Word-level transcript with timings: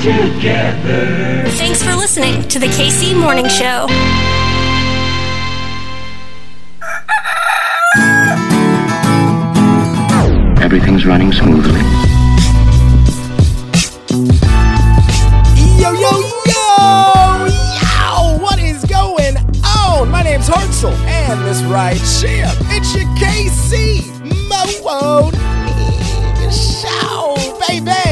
together. 0.00 1.44
Thanks 1.58 1.82
for 1.82 1.94
listening 1.94 2.48
to 2.48 2.58
the 2.58 2.66
KC 2.66 3.14
Morning 3.14 3.46
Show. 3.48 3.86
Everything's 10.62 11.04
running 11.04 11.32
smoothly. 11.32 11.80
Yo, 15.78 15.92
yo, 15.92 16.10
yo! 16.46 17.46
Yo! 17.46 18.38
What 18.40 18.58
is 18.58 18.82
going 18.86 19.36
on? 19.64 20.10
My 20.10 20.22
name's 20.22 20.48
Hartzell, 20.48 20.94
and 21.04 21.44
this 21.44 21.62
right 21.64 21.98
ship, 21.98 22.56
it's 22.70 22.94
your 22.94 23.04
KC 23.16 24.00
Mo 24.48 24.64
Show, 24.66 25.30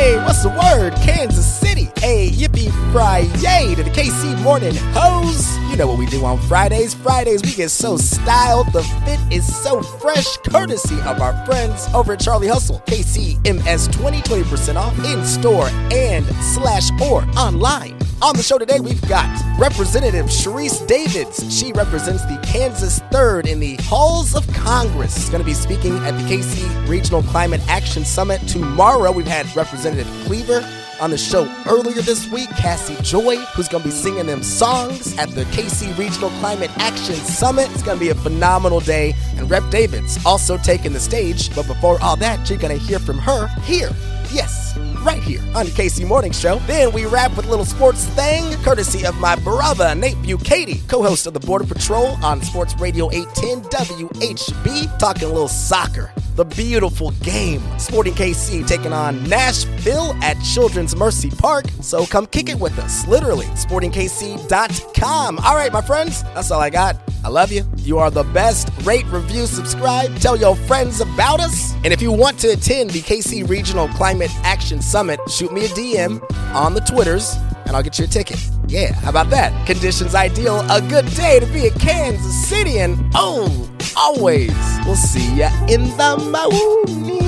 baby! 0.09 0.25
What's 0.25 0.43
the 0.43 0.51
word? 0.51 0.95
Kansas 0.97 1.47
City. 1.47 1.89
Hey, 1.99 2.31
yippee 2.31 2.71
Friday 2.93 3.75
to 3.75 3.83
the 3.83 3.91
KC 3.91 4.41
Morning 4.43 4.75
Hose. 4.93 5.57
You 5.71 5.77
know 5.77 5.87
what 5.87 5.99
we 5.99 6.07
do 6.07 6.25
on 6.25 6.39
Fridays. 6.43 6.95
Fridays, 6.95 7.43
we 7.43 7.53
get 7.55 7.71
so 7.71 7.97
styled. 7.97 8.73
The 8.73 8.83
fit 9.05 9.21
is 9.31 9.45
so 9.63 9.83
fresh, 9.83 10.37
courtesy 10.39 10.99
of 11.03 11.21
our 11.21 11.45
friends 11.45 11.87
over 11.95 12.15
at 12.15 12.21
Charlie 12.21 12.49
Hustle. 12.49 12.83
KCMS 12.87 13.93
20, 13.93 14.21
20% 14.23 14.77
off 14.77 14.99
in 15.05 15.25
store 15.25 15.69
and 15.93 16.25
slash 16.43 16.91
or 17.03 17.25
online. 17.39 17.98
On 18.21 18.35
the 18.35 18.43
show 18.43 18.59
today, 18.59 18.81
we've 18.81 19.09
got 19.09 19.29
Representative 19.61 20.27
Sharice 20.27 20.85
Davids. 20.89 21.57
She 21.57 21.71
represents 21.73 22.25
the 22.25 22.37
Kansas 22.43 22.99
3rd 23.13 23.47
in 23.47 23.61
the 23.61 23.77
halls 23.83 24.35
of 24.35 24.45
Congress. 24.53 25.15
She's 25.15 25.31
going 25.31 25.41
to 25.41 25.47
be 25.47 25.55
speaking 25.55 25.95
at 25.99 26.11
the 26.19 26.25
KC 26.25 26.89
Regional 26.89 27.23
Climate 27.23 27.61
Action 27.69 28.05
Summit 28.05 28.41
tomorrow. 28.49 29.13
We've 29.13 29.25
had 29.25 29.47
Representative 29.55 30.09
Cleaver 30.25 30.69
on 31.01 31.11
the 31.11 31.17
show 31.17 31.45
earlier 31.69 32.03
this 32.03 32.29
week, 32.33 32.49
Cassie 32.51 33.01
Joy, 33.05 33.37
who's 33.55 33.69
going 33.69 33.85
to 33.85 33.89
be 33.89 33.95
singing 33.95 34.27
them 34.27 34.43
songs 34.43 35.17
at 35.17 35.29
the 35.31 35.45
KC 35.45 35.97
Regional 35.97 36.31
Climate 36.41 36.73
Action 36.79 37.15
Summit. 37.15 37.71
It's 37.71 37.85
going 37.85 37.99
to 37.99 38.05
be 38.05 38.11
a 38.11 38.17
phenomenal 38.17 38.81
day. 38.81 39.15
And 39.37 39.49
Rep 39.49 39.71
Davids 39.71 40.19
also 40.27 40.59
taking 40.59 40.93
the 40.93 40.99
stage. 40.99 41.55
But 41.55 41.69
before 41.69 42.03
all 42.03 42.17
that, 42.17 42.51
you're 42.51 42.59
going 42.59 42.77
to 42.77 42.85
hear 42.85 42.99
from 42.99 43.19
her 43.19 43.47
here. 43.63 43.91
Yes, 44.31 44.77
right 45.05 45.23
here 45.23 45.41
on 45.55 45.65
the 45.65 45.73
KC 45.73 46.07
Morning 46.07 46.33
Show. 46.33 46.57
Then 46.67 46.93
we 46.93 47.07
wrap 47.07 47.35
with 47.37 47.47
a 47.47 47.49
little 47.49 47.65
sports 47.65 48.05
thing, 48.05 48.45
courtesy 48.63 49.07
of 49.07 49.17
my 49.17 49.37
brother, 49.37 49.95
Nate 49.95 50.17
Bukaty, 50.17 50.87
co 50.87 51.03
host 51.03 51.27
of 51.27 51.33
the 51.33 51.41
Border 51.41 51.65
Patrol 51.65 52.09
on 52.23 52.43
Sports 52.43 52.75
Radio 52.79 53.11
810 53.11 53.71
WHB, 53.71 54.99
talking 54.99 55.25
a 55.25 55.29
little 55.29 55.49
soccer. 55.49 56.13
The 56.39 56.45
beautiful 56.45 57.11
game. 57.25 57.61
Sporting 57.81 58.15
KC 58.15 58.65
taking 58.65 58.93
on 58.93 59.25
Nashville 59.25 60.15
at 60.23 60.41
Children's 60.45 60.95
Mercy 60.95 61.31
Park. 61.31 61.65
So 61.81 62.07
come 62.07 62.27
kick 62.27 62.49
it 62.49 62.55
with 62.61 62.79
us. 62.79 63.05
Literally, 63.09 63.47
sportingkc.com. 63.47 65.39
All 65.41 65.57
right, 65.57 65.73
my 65.73 65.81
friends, 65.81 66.23
that's 66.23 66.53
all 66.53 66.61
I 66.61 66.71
got. 66.71 66.97
I 67.25 67.29
love 67.29 67.51
you. 67.51 67.65
You 67.79 67.99
are 67.99 68.13
the 68.13 68.23
best. 68.23 68.71
Rate, 68.85 69.05
review, 69.07 69.47
subscribe, 69.47 70.15
tell 70.21 70.37
your 70.37 70.55
friends 70.55 71.01
about 71.01 71.41
us. 71.41 71.75
And 71.83 71.87
if 71.87 72.01
you 72.01 72.13
want 72.13 72.39
to 72.39 72.53
attend 72.53 72.91
the 72.91 73.01
KC 73.01 73.49
Regional 73.49 73.89
Climate 73.89 74.31
Action 74.45 74.81
Summit, 74.81 75.19
shoot 75.29 75.53
me 75.53 75.65
a 75.65 75.69
DM 75.71 76.23
on 76.55 76.73
the 76.73 76.81
Twitters 76.83 77.35
and 77.69 77.77
I'll 77.77 77.83
get 77.83 77.99
you 77.99 78.07
a 78.07 78.09
ticket. 78.09 78.39
Yeah, 78.67 78.93
how 78.93 79.11
about 79.11 79.31
that? 79.31 79.67
Conditions 79.67 80.15
ideal, 80.15 80.61
a 80.71 80.81
good 80.81 81.07
day 81.15 81.39
to 81.39 81.47
be 81.47 81.67
a 81.67 81.71
Kansas 81.73 82.49
City, 82.49 82.79
and 82.79 82.97
oh, 83.15 83.69
always, 83.99 84.55
we'll 84.87 84.95
see 84.95 85.35
ya 85.35 85.51
in 85.67 85.83
the 85.97 86.17
morning. 86.31 87.19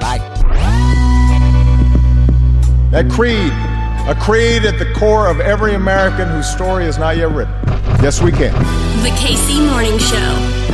Bye. 0.00 0.18
That 2.90 3.08
creed, 3.10 3.52
a 4.08 4.14
creed 4.20 4.64
at 4.64 4.78
the 4.78 4.92
core 4.94 5.28
of 5.28 5.40
every 5.40 5.74
American 5.74 6.28
whose 6.28 6.48
story 6.48 6.86
is 6.86 6.98
not 6.98 7.16
yet 7.16 7.30
written. 7.30 7.54
Yes, 8.02 8.20
we 8.20 8.32
can. 8.32 8.52
The 9.02 9.10
KC 9.10 9.64
Morning 9.70 9.98
Show. 9.98 10.69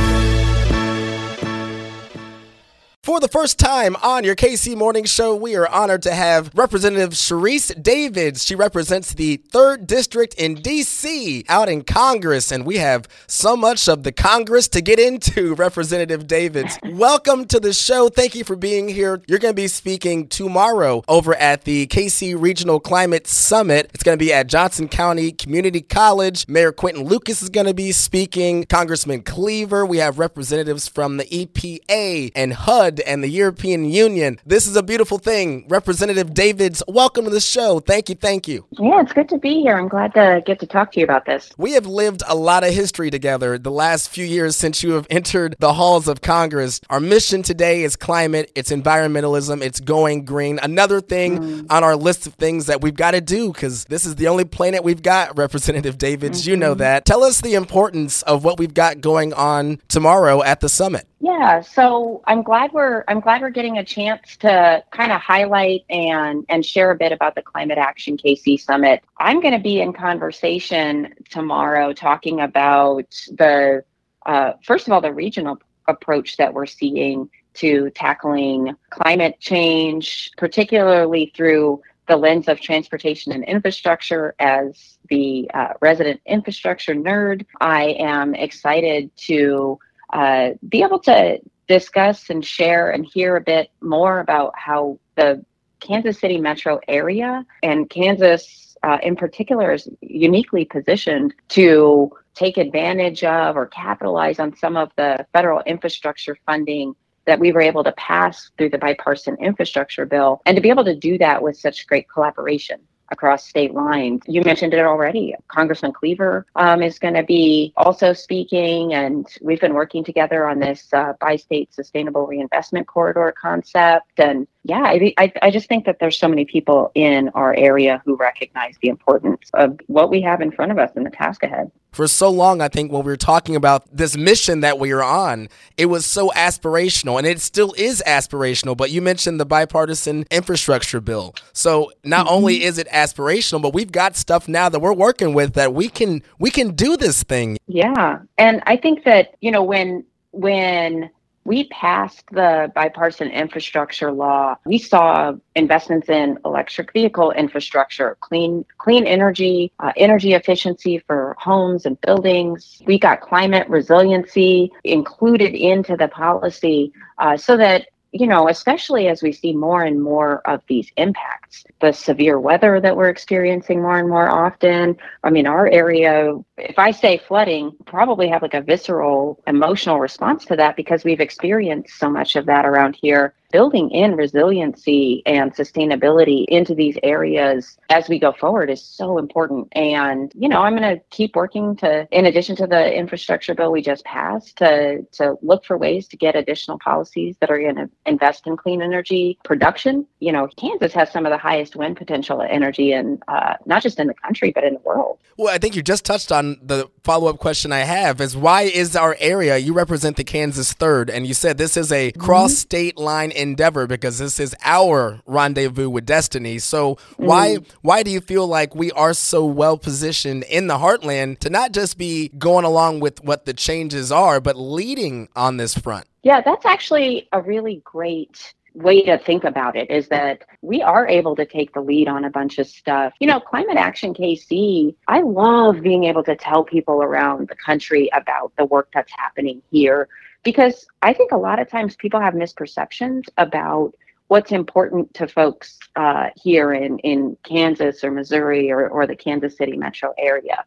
For 3.17 3.21
the 3.21 3.27
first 3.29 3.57
time 3.57 3.95
on 4.03 4.23
your 4.23 4.35
KC 4.35 4.75
Morning 4.75 5.03
Show, 5.03 5.35
we 5.35 5.55
are 5.55 5.67
honored 5.67 6.03
to 6.03 6.13
have 6.13 6.51
Representative 6.53 7.13
Sharice 7.13 7.81
Davids. 7.81 8.45
She 8.45 8.53
represents 8.53 9.11
the 9.11 9.39
3rd 9.51 9.87
District 9.87 10.35
in 10.35 10.53
D.C. 10.53 11.43
out 11.49 11.67
in 11.67 11.81
Congress, 11.81 12.51
and 12.51 12.63
we 12.63 12.77
have 12.77 13.07
so 13.25 13.57
much 13.57 13.89
of 13.89 14.03
the 14.03 14.11
Congress 14.11 14.67
to 14.67 14.81
get 14.81 14.99
into, 14.99 15.55
Representative 15.55 16.27
Davids. 16.27 16.77
Welcome 16.83 17.45
to 17.45 17.59
the 17.59 17.73
show. 17.73 18.07
Thank 18.09 18.35
you 18.35 18.43
for 18.43 18.55
being 18.55 18.87
here. 18.87 19.19
You're 19.25 19.39
going 19.39 19.55
to 19.55 19.61
be 19.61 19.67
speaking 19.67 20.27
tomorrow 20.27 21.01
over 21.07 21.33
at 21.33 21.63
the 21.63 21.87
KC 21.87 22.39
Regional 22.39 22.79
Climate 22.79 23.25
Summit. 23.25 23.89
It's 23.95 24.03
going 24.03 24.19
to 24.19 24.23
be 24.23 24.31
at 24.31 24.45
Johnson 24.45 24.87
County 24.87 25.31
Community 25.31 25.81
College. 25.81 26.47
Mayor 26.47 26.71
Quinton 26.71 27.05
Lucas 27.05 27.41
is 27.41 27.49
going 27.49 27.65
to 27.65 27.73
be 27.73 27.91
speaking, 27.93 28.65
Congressman 28.65 29.23
Cleaver. 29.23 29.87
We 29.87 29.97
have 29.97 30.19
representatives 30.19 30.87
from 30.87 31.17
the 31.17 31.25
EPA 31.25 32.31
and 32.35 32.53
HUD 32.53 33.01
and 33.07 33.23
the 33.23 33.29
European 33.29 33.85
Union. 33.85 34.39
This 34.45 34.67
is 34.67 34.75
a 34.75 34.83
beautiful 34.83 35.17
thing. 35.17 35.65
Representative 35.69 36.33
Davids, 36.33 36.83
welcome 36.87 37.25
to 37.25 37.31
the 37.31 37.39
show. 37.41 37.79
Thank 37.79 38.09
you, 38.09 38.15
thank 38.15 38.47
you. 38.47 38.65
Yeah, 38.71 39.01
it's 39.01 39.13
good 39.13 39.29
to 39.29 39.37
be 39.37 39.61
here. 39.61 39.77
I'm 39.77 39.87
glad 39.87 40.13
to 40.13 40.43
get 40.45 40.59
to 40.59 40.67
talk 40.67 40.91
to 40.91 40.99
you 40.99 41.05
about 41.05 41.25
this. 41.25 41.49
We 41.57 41.71
have 41.71 41.85
lived 41.85 42.21
a 42.27 42.35
lot 42.35 42.63
of 42.63 42.73
history 42.73 43.09
together 43.09 43.57
the 43.57 43.71
last 43.71 44.09
few 44.09 44.25
years 44.25 44.55
since 44.55 44.83
you 44.83 44.91
have 44.91 45.07
entered 45.11 45.55
the 45.59 45.73
halls 45.73 46.07
of 46.07 46.21
Congress. 46.21 46.81
Our 46.89 46.99
mission 46.99 47.41
today 47.41 47.83
is 47.83 47.95
climate, 47.95 48.51
it's 48.55 48.71
environmentalism, 48.71 49.61
it's 49.61 49.79
going 49.79 50.25
green. 50.25 50.59
Another 50.61 51.01
thing 51.01 51.39
mm. 51.39 51.67
on 51.69 51.83
our 51.83 51.95
list 51.95 52.27
of 52.27 52.33
things 52.35 52.65
that 52.65 52.81
we've 52.81 52.95
got 52.95 53.11
to 53.11 53.21
do 53.21 53.51
because 53.51 53.85
this 53.85 54.05
is 54.05 54.15
the 54.15 54.27
only 54.27 54.45
planet 54.45 54.83
we've 54.83 55.01
got, 55.01 55.37
Representative 55.47 55.97
Davids. 55.97 56.41
Mm-hmm. 56.41 56.49
You 56.51 56.57
know 56.57 56.73
that. 56.73 57.05
Tell 57.05 57.23
us 57.23 57.41
the 57.41 57.55
importance 57.55 58.21
of 58.23 58.43
what 58.43 58.59
we've 58.59 58.73
got 58.73 59.01
going 59.01 59.33
on 59.33 59.79
tomorrow 59.87 60.43
at 60.43 60.59
the 60.59 60.69
summit. 60.69 61.07
Yeah, 61.19 61.61
so 61.61 62.21
I'm 62.25 62.43
glad 62.43 62.73
we're 62.73 63.03
I'm 63.07 63.19
glad 63.21 63.41
we're 63.41 63.49
getting 63.49 63.79
a 63.79 63.83
chance 63.83 64.37
to 64.37 64.83
kind 64.91 65.11
of 65.11 65.19
highlight 65.19 65.83
and 65.89 66.45
and 66.47 66.63
share 66.63 66.91
a 66.91 66.95
bit 66.95 67.11
about 67.11 67.33
the 67.33 67.41
Climate 67.41 67.79
Action 67.79 68.17
KC 68.17 68.59
Summit. 68.59 69.03
I'm 69.17 69.41
going 69.41 69.53
to 69.55 69.59
be 69.59 69.81
in 69.81 69.93
conversation 69.93 71.15
tomorrow 71.29 71.91
talking 71.91 72.41
about 72.41 73.09
the 73.31 73.83
uh, 74.27 74.53
first 74.63 74.85
of 74.85 74.93
all 74.93 75.01
the 75.01 75.13
regional 75.13 75.59
approach 75.87 76.37
that 76.37 76.53
we're 76.53 76.67
seeing 76.67 77.29
to 77.55 77.89
tackling 77.91 78.75
climate 78.91 79.39
change, 79.39 80.29
particularly 80.37 81.31
through 81.35 81.81
the 82.07 82.15
lens 82.15 82.47
of 82.47 82.59
transportation 82.61 83.31
and 83.31 83.43
infrastructure 83.45 84.35
as 84.39 84.97
the 85.09 85.49
uh, 85.53 85.73
resident 85.81 86.21
infrastructure 86.27 86.93
nerd. 86.93 87.45
I 87.59 87.95
am 87.99 88.35
excited 88.35 89.09
to 89.17 89.79
uh, 90.13 90.51
be 90.67 90.83
able 90.83 90.99
to 90.99 91.39
discuss 91.67 92.29
and 92.29 92.45
share 92.45 92.89
and 92.91 93.05
hear 93.05 93.35
a 93.35 93.41
bit 93.41 93.69
more 93.81 94.19
about 94.19 94.53
how 94.57 94.99
the 95.15 95.43
Kansas 95.79 96.19
City 96.19 96.39
metro 96.39 96.79
area 96.87 97.45
and 97.61 97.89
Kansas 97.89 98.77
uh, 98.83 98.97
in 99.03 99.15
particular 99.15 99.73
is 99.73 99.87
uniquely 100.01 100.65
positioned 100.65 101.33
to 101.49 102.11
take 102.35 102.57
advantage 102.57 103.23
of 103.23 103.57
or 103.57 103.65
capitalize 103.65 104.39
on 104.39 104.55
some 104.55 104.77
of 104.77 104.91
the 104.95 105.25
federal 105.33 105.61
infrastructure 105.61 106.37
funding 106.45 106.95
that 107.25 107.39
we 107.39 107.51
were 107.51 107.61
able 107.61 107.83
to 107.83 107.91
pass 107.93 108.51
through 108.57 108.69
the 108.69 108.77
bipartisan 108.77 109.35
infrastructure 109.41 110.05
bill 110.05 110.41
and 110.45 110.55
to 110.55 110.61
be 110.61 110.69
able 110.69 110.85
to 110.85 110.95
do 110.95 111.17
that 111.17 111.41
with 111.41 111.57
such 111.57 111.87
great 111.87 112.07
collaboration 112.09 112.79
across 113.09 113.47
state 113.47 113.73
lines. 113.73 114.21
You 114.27 114.41
mentioned 114.41 114.73
it 114.73 114.85
already. 114.85 115.35
Congressman 115.47 115.93
Cleaver 115.93 116.45
um, 116.55 116.81
is 116.81 116.99
going 116.99 117.13
to 117.13 117.23
be 117.23 117.73
also 117.77 118.13
speaking, 118.13 118.93
and 118.93 119.27
we've 119.41 119.61
been 119.61 119.73
working 119.73 120.03
together 120.03 120.47
on 120.47 120.59
this 120.59 120.87
uh, 120.93 121.13
bi 121.19 121.35
state 121.35 121.73
sustainable 121.73 122.27
reinvestment 122.27 122.87
corridor 122.87 123.33
concept. 123.39 124.19
And 124.19 124.47
yeah, 124.67 124.83
I, 124.83 125.13
I, 125.17 125.33
I 125.43 125.51
just 125.51 125.67
think 125.67 125.85
that 125.85 125.99
there's 125.99 126.19
so 126.19 126.27
many 126.27 126.45
people 126.45 126.91
in 126.93 127.29
our 127.29 127.53
area 127.55 128.01
who 128.05 128.15
recognize 128.15 128.75
the 128.81 128.89
importance 128.89 129.49
of 129.53 129.79
what 129.87 130.09
we 130.09 130.21
have 130.21 130.41
in 130.41 130.51
front 130.51 130.71
of 130.71 130.77
us 130.77 130.91
and 130.95 131.05
the 131.05 131.09
task 131.09 131.43
ahead 131.43 131.71
for 131.97 132.07
so 132.07 132.29
long, 132.29 132.61
I 132.61 132.67
think 132.67 132.91
when 132.91 133.03
we 133.03 133.11
were 133.11 133.17
talking 133.17 133.55
about 133.55 133.87
this 133.91 134.15
mission 134.15 134.59
that 134.59 134.77
we 134.77 134.91
are 134.91 135.03
on, 135.03 135.49
it 135.77 135.87
was 135.87 136.05
so 136.05 136.29
aspirational 136.35 137.17
and 137.17 137.25
it 137.25 137.41
still 137.41 137.73
is 137.75 138.03
aspirational. 138.05 138.77
But 138.77 138.91
you 138.91 139.01
mentioned 139.01 139.39
the 139.39 139.47
bipartisan 139.47 140.25
infrastructure 140.29 141.01
bill. 141.01 141.33
So 141.53 141.91
not 142.03 142.27
mm-hmm. 142.27 142.35
only 142.35 142.63
is 142.63 142.77
it 142.77 142.87
aspirational, 142.89 143.63
but 143.63 143.73
we've 143.73 143.91
got 143.91 144.15
stuff 144.15 144.47
now 144.47 144.69
that 144.69 144.79
we're 144.79 144.93
working 144.93 145.33
with 145.33 145.53
that 145.53 145.73
we 145.73 145.89
can 145.89 146.21
we 146.37 146.51
can 146.51 146.75
do 146.75 146.97
this 146.97 147.23
thing. 147.23 147.57
Yeah. 147.65 148.19
And 148.37 148.61
I 148.67 148.77
think 148.77 149.03
that, 149.05 149.35
you 149.41 149.49
know, 149.49 149.63
when 149.63 150.05
when 150.33 151.09
we 151.47 151.63
passed 151.69 152.25
the 152.31 152.69
bipartisan 152.75 153.29
infrastructure 153.29 154.11
law. 154.11 154.57
We 154.65 154.77
saw 154.77 155.33
investments 155.55 156.09
in 156.09 156.37
electric 156.43 156.91
vehicle 156.91 157.31
infrastructure, 157.31 158.17
clean 158.19 158.65
clean 158.77 159.07
energy, 159.07 159.71
uh, 159.79 159.93
energy 159.95 160.33
efficiency 160.33 160.99
for 161.07 161.37
homes 161.39 161.85
and 161.85 161.99
buildings. 162.01 162.81
We 162.85 162.99
got 162.99 163.21
climate 163.21 163.69
resiliency 163.69 164.73
included 164.83 165.55
into 165.55 165.95
the 165.95 166.09
policy 166.09 166.91
uh, 167.17 167.37
so 167.37 167.55
that 167.55 167.87
you 168.11 168.27
know, 168.27 168.49
especially 168.49 169.07
as 169.07 169.21
we 169.21 169.31
see 169.31 169.53
more 169.53 169.83
and 169.83 170.01
more 170.01 170.41
of 170.49 170.61
these 170.67 170.89
impacts, 170.97 171.46
the 171.81 171.91
severe 171.91 172.39
weather 172.39 172.79
that 172.81 172.95
we're 172.95 173.09
experiencing 173.09 173.81
more 173.81 173.97
and 173.97 174.09
more 174.09 174.29
often. 174.29 174.97
I 175.23 175.29
mean, 175.29 175.47
our 175.47 175.67
area, 175.67 176.33
if 176.57 176.79
I 176.79 176.91
say 176.91 177.17
flooding, 177.17 177.75
probably 177.85 178.27
have 178.29 178.41
like 178.41 178.53
a 178.53 178.61
visceral 178.61 179.41
emotional 179.47 179.99
response 179.99 180.45
to 180.45 180.55
that 180.55 180.75
because 180.75 181.03
we've 181.03 181.21
experienced 181.21 181.97
so 181.97 182.09
much 182.09 182.35
of 182.35 182.45
that 182.47 182.65
around 182.65 182.97
here 182.99 183.33
building 183.51 183.89
in 183.91 184.15
resiliency 184.15 185.21
and 185.25 185.55
sustainability 185.55 186.45
into 186.47 186.75
these 186.75 186.97
areas 187.03 187.77
as 187.89 188.09
we 188.09 188.19
go 188.19 188.33
forward 188.33 188.69
is 188.69 188.83
so 188.83 189.17
important. 189.17 189.67
And, 189.73 190.31
you 190.35 190.49
know, 190.49 190.61
I'm 190.61 190.75
going 190.75 190.97
to 190.97 191.03
keep 191.09 191.35
working 191.35 191.75
to, 191.77 192.07
in 192.11 192.25
addition 192.25 192.55
to 192.57 192.67
the 192.67 192.93
infrastructure 192.93 193.55
bill 193.55 193.71
we 193.71 193.81
just 193.81 194.03
passed, 194.05 194.57
to, 194.57 195.03
to 195.13 195.35
look 195.41 195.65
for 195.65 195.77
ways 195.77 196.07
to 196.09 196.17
get 196.17 196.35
additional 196.35 196.79
policies 196.79 197.35
that 197.39 197.49
are 197.49 197.59
going 197.59 197.75
to 197.75 197.89
invest 198.05 198.47
in 198.47 198.57
clean 198.57 198.81
energy 198.81 199.37
production. 199.43 200.05
You 200.19 200.31
know, 200.31 200.47
Kansas 200.57 200.93
has 200.93 201.11
some 201.11 201.25
of 201.25 201.31
the 201.31 201.36
highest 201.37 201.75
wind 201.75 201.97
potential 201.97 202.41
energy 202.41 202.91
in 202.93 203.19
uh, 203.27 203.53
not 203.65 203.81
just 203.83 203.99
in 203.99 204.07
the 204.07 204.13
country, 204.13 204.51
but 204.51 204.63
in 204.63 204.73
the 204.73 204.79
world. 204.81 205.19
Well, 205.37 205.53
I 205.53 205.59
think 205.59 205.75
you 205.75 205.83
just 205.83 206.03
touched 206.03 206.31
on 206.31 206.57
the 206.63 206.89
follow 207.03 207.29
up 207.29 207.37
question 207.37 207.71
I 207.71 207.79
have 207.79 208.19
is 208.21 208.35
why 208.35 208.63
is 208.63 208.95
our 208.95 209.15
area, 209.19 209.57
you 209.57 209.73
represent 209.73 210.17
the 210.17 210.23
Kansas 210.23 210.73
third, 210.73 211.09
and 211.09 211.27
you 211.27 211.33
said 211.35 211.57
this 211.57 211.77
is 211.77 211.91
a 211.91 212.11
cross 212.13 212.55
state 212.55 212.97
line 212.97 213.31
endeavor 213.31 213.85
because 213.85 214.17
this 214.17 214.39
is 214.39 214.55
our 214.63 215.21
rendezvous 215.27 215.89
with 215.89 216.05
destiny. 216.05 216.57
So 216.59 216.97
why 217.17 217.47
Mm. 217.57 217.65
why 217.81 218.03
do 218.03 218.09
you 218.11 218.19
feel 218.19 218.47
like 218.47 218.75
we 218.75 218.91
are 218.93 219.13
so 219.13 219.45
well 219.45 219.77
positioned 219.77 220.43
in 220.43 220.67
the 220.67 220.77
heartland 220.79 221.37
to 221.39 221.49
not 221.49 221.71
just 221.71 221.97
be 221.97 222.29
going 222.37 222.65
along 222.65 222.99
with 222.99 223.23
what 223.23 223.45
the 223.45 223.53
changes 223.53 224.11
are, 224.11 224.39
but 224.39 224.57
leading 224.57 225.29
on 225.35 225.57
this 225.57 225.75
front? 225.77 226.05
Yeah, 226.23 226.41
that's 226.41 226.65
actually 226.65 227.29
a 227.31 227.41
really 227.41 227.81
great 227.85 228.53
way 228.77 229.03
to 229.03 229.17
think 229.17 229.43
about 229.43 229.75
it 229.75 229.89
is 229.89 230.07
that 230.09 230.43
we 230.61 230.81
are 230.81 231.07
able 231.07 231.35
to 231.35 231.45
take 231.45 231.73
the 231.73 231.81
lead 231.81 232.07
on 232.07 232.23
a 232.23 232.29
bunch 232.29 232.59
of 232.59 232.67
stuff. 232.67 233.13
You 233.19 233.27
know, 233.27 233.39
Climate 233.39 233.77
Action 233.77 234.13
KC, 234.13 234.95
I 235.07 235.21
love 235.21 235.81
being 235.81 236.03
able 236.03 236.23
to 236.23 236.35
tell 236.35 236.63
people 236.63 237.01
around 237.01 237.49
the 237.49 237.55
country 237.55 238.09
about 238.13 238.53
the 238.57 238.65
work 238.65 238.89
that's 238.93 239.11
happening 239.11 239.61
here 239.71 240.07
because 240.43 240.85
I 241.01 241.13
think 241.13 241.31
a 241.31 241.37
lot 241.37 241.59
of 241.59 241.69
times 241.69 241.95
people 241.95 242.21
have 242.21 242.35
misperceptions 242.35 243.23
about 243.37 243.93
what's 244.27 244.51
important 244.51 245.13
to 245.15 245.27
folks 245.27 245.79
uh, 245.95 246.27
here 246.35 246.73
in, 246.73 246.99
in 246.99 247.37
Kansas 247.43 248.03
or 248.03 248.11
Missouri 248.11 248.71
or, 248.71 248.87
or 248.87 249.07
the 249.07 249.15
Kansas 249.15 249.57
City 249.57 249.75
metro 249.75 250.13
area. 250.17 250.63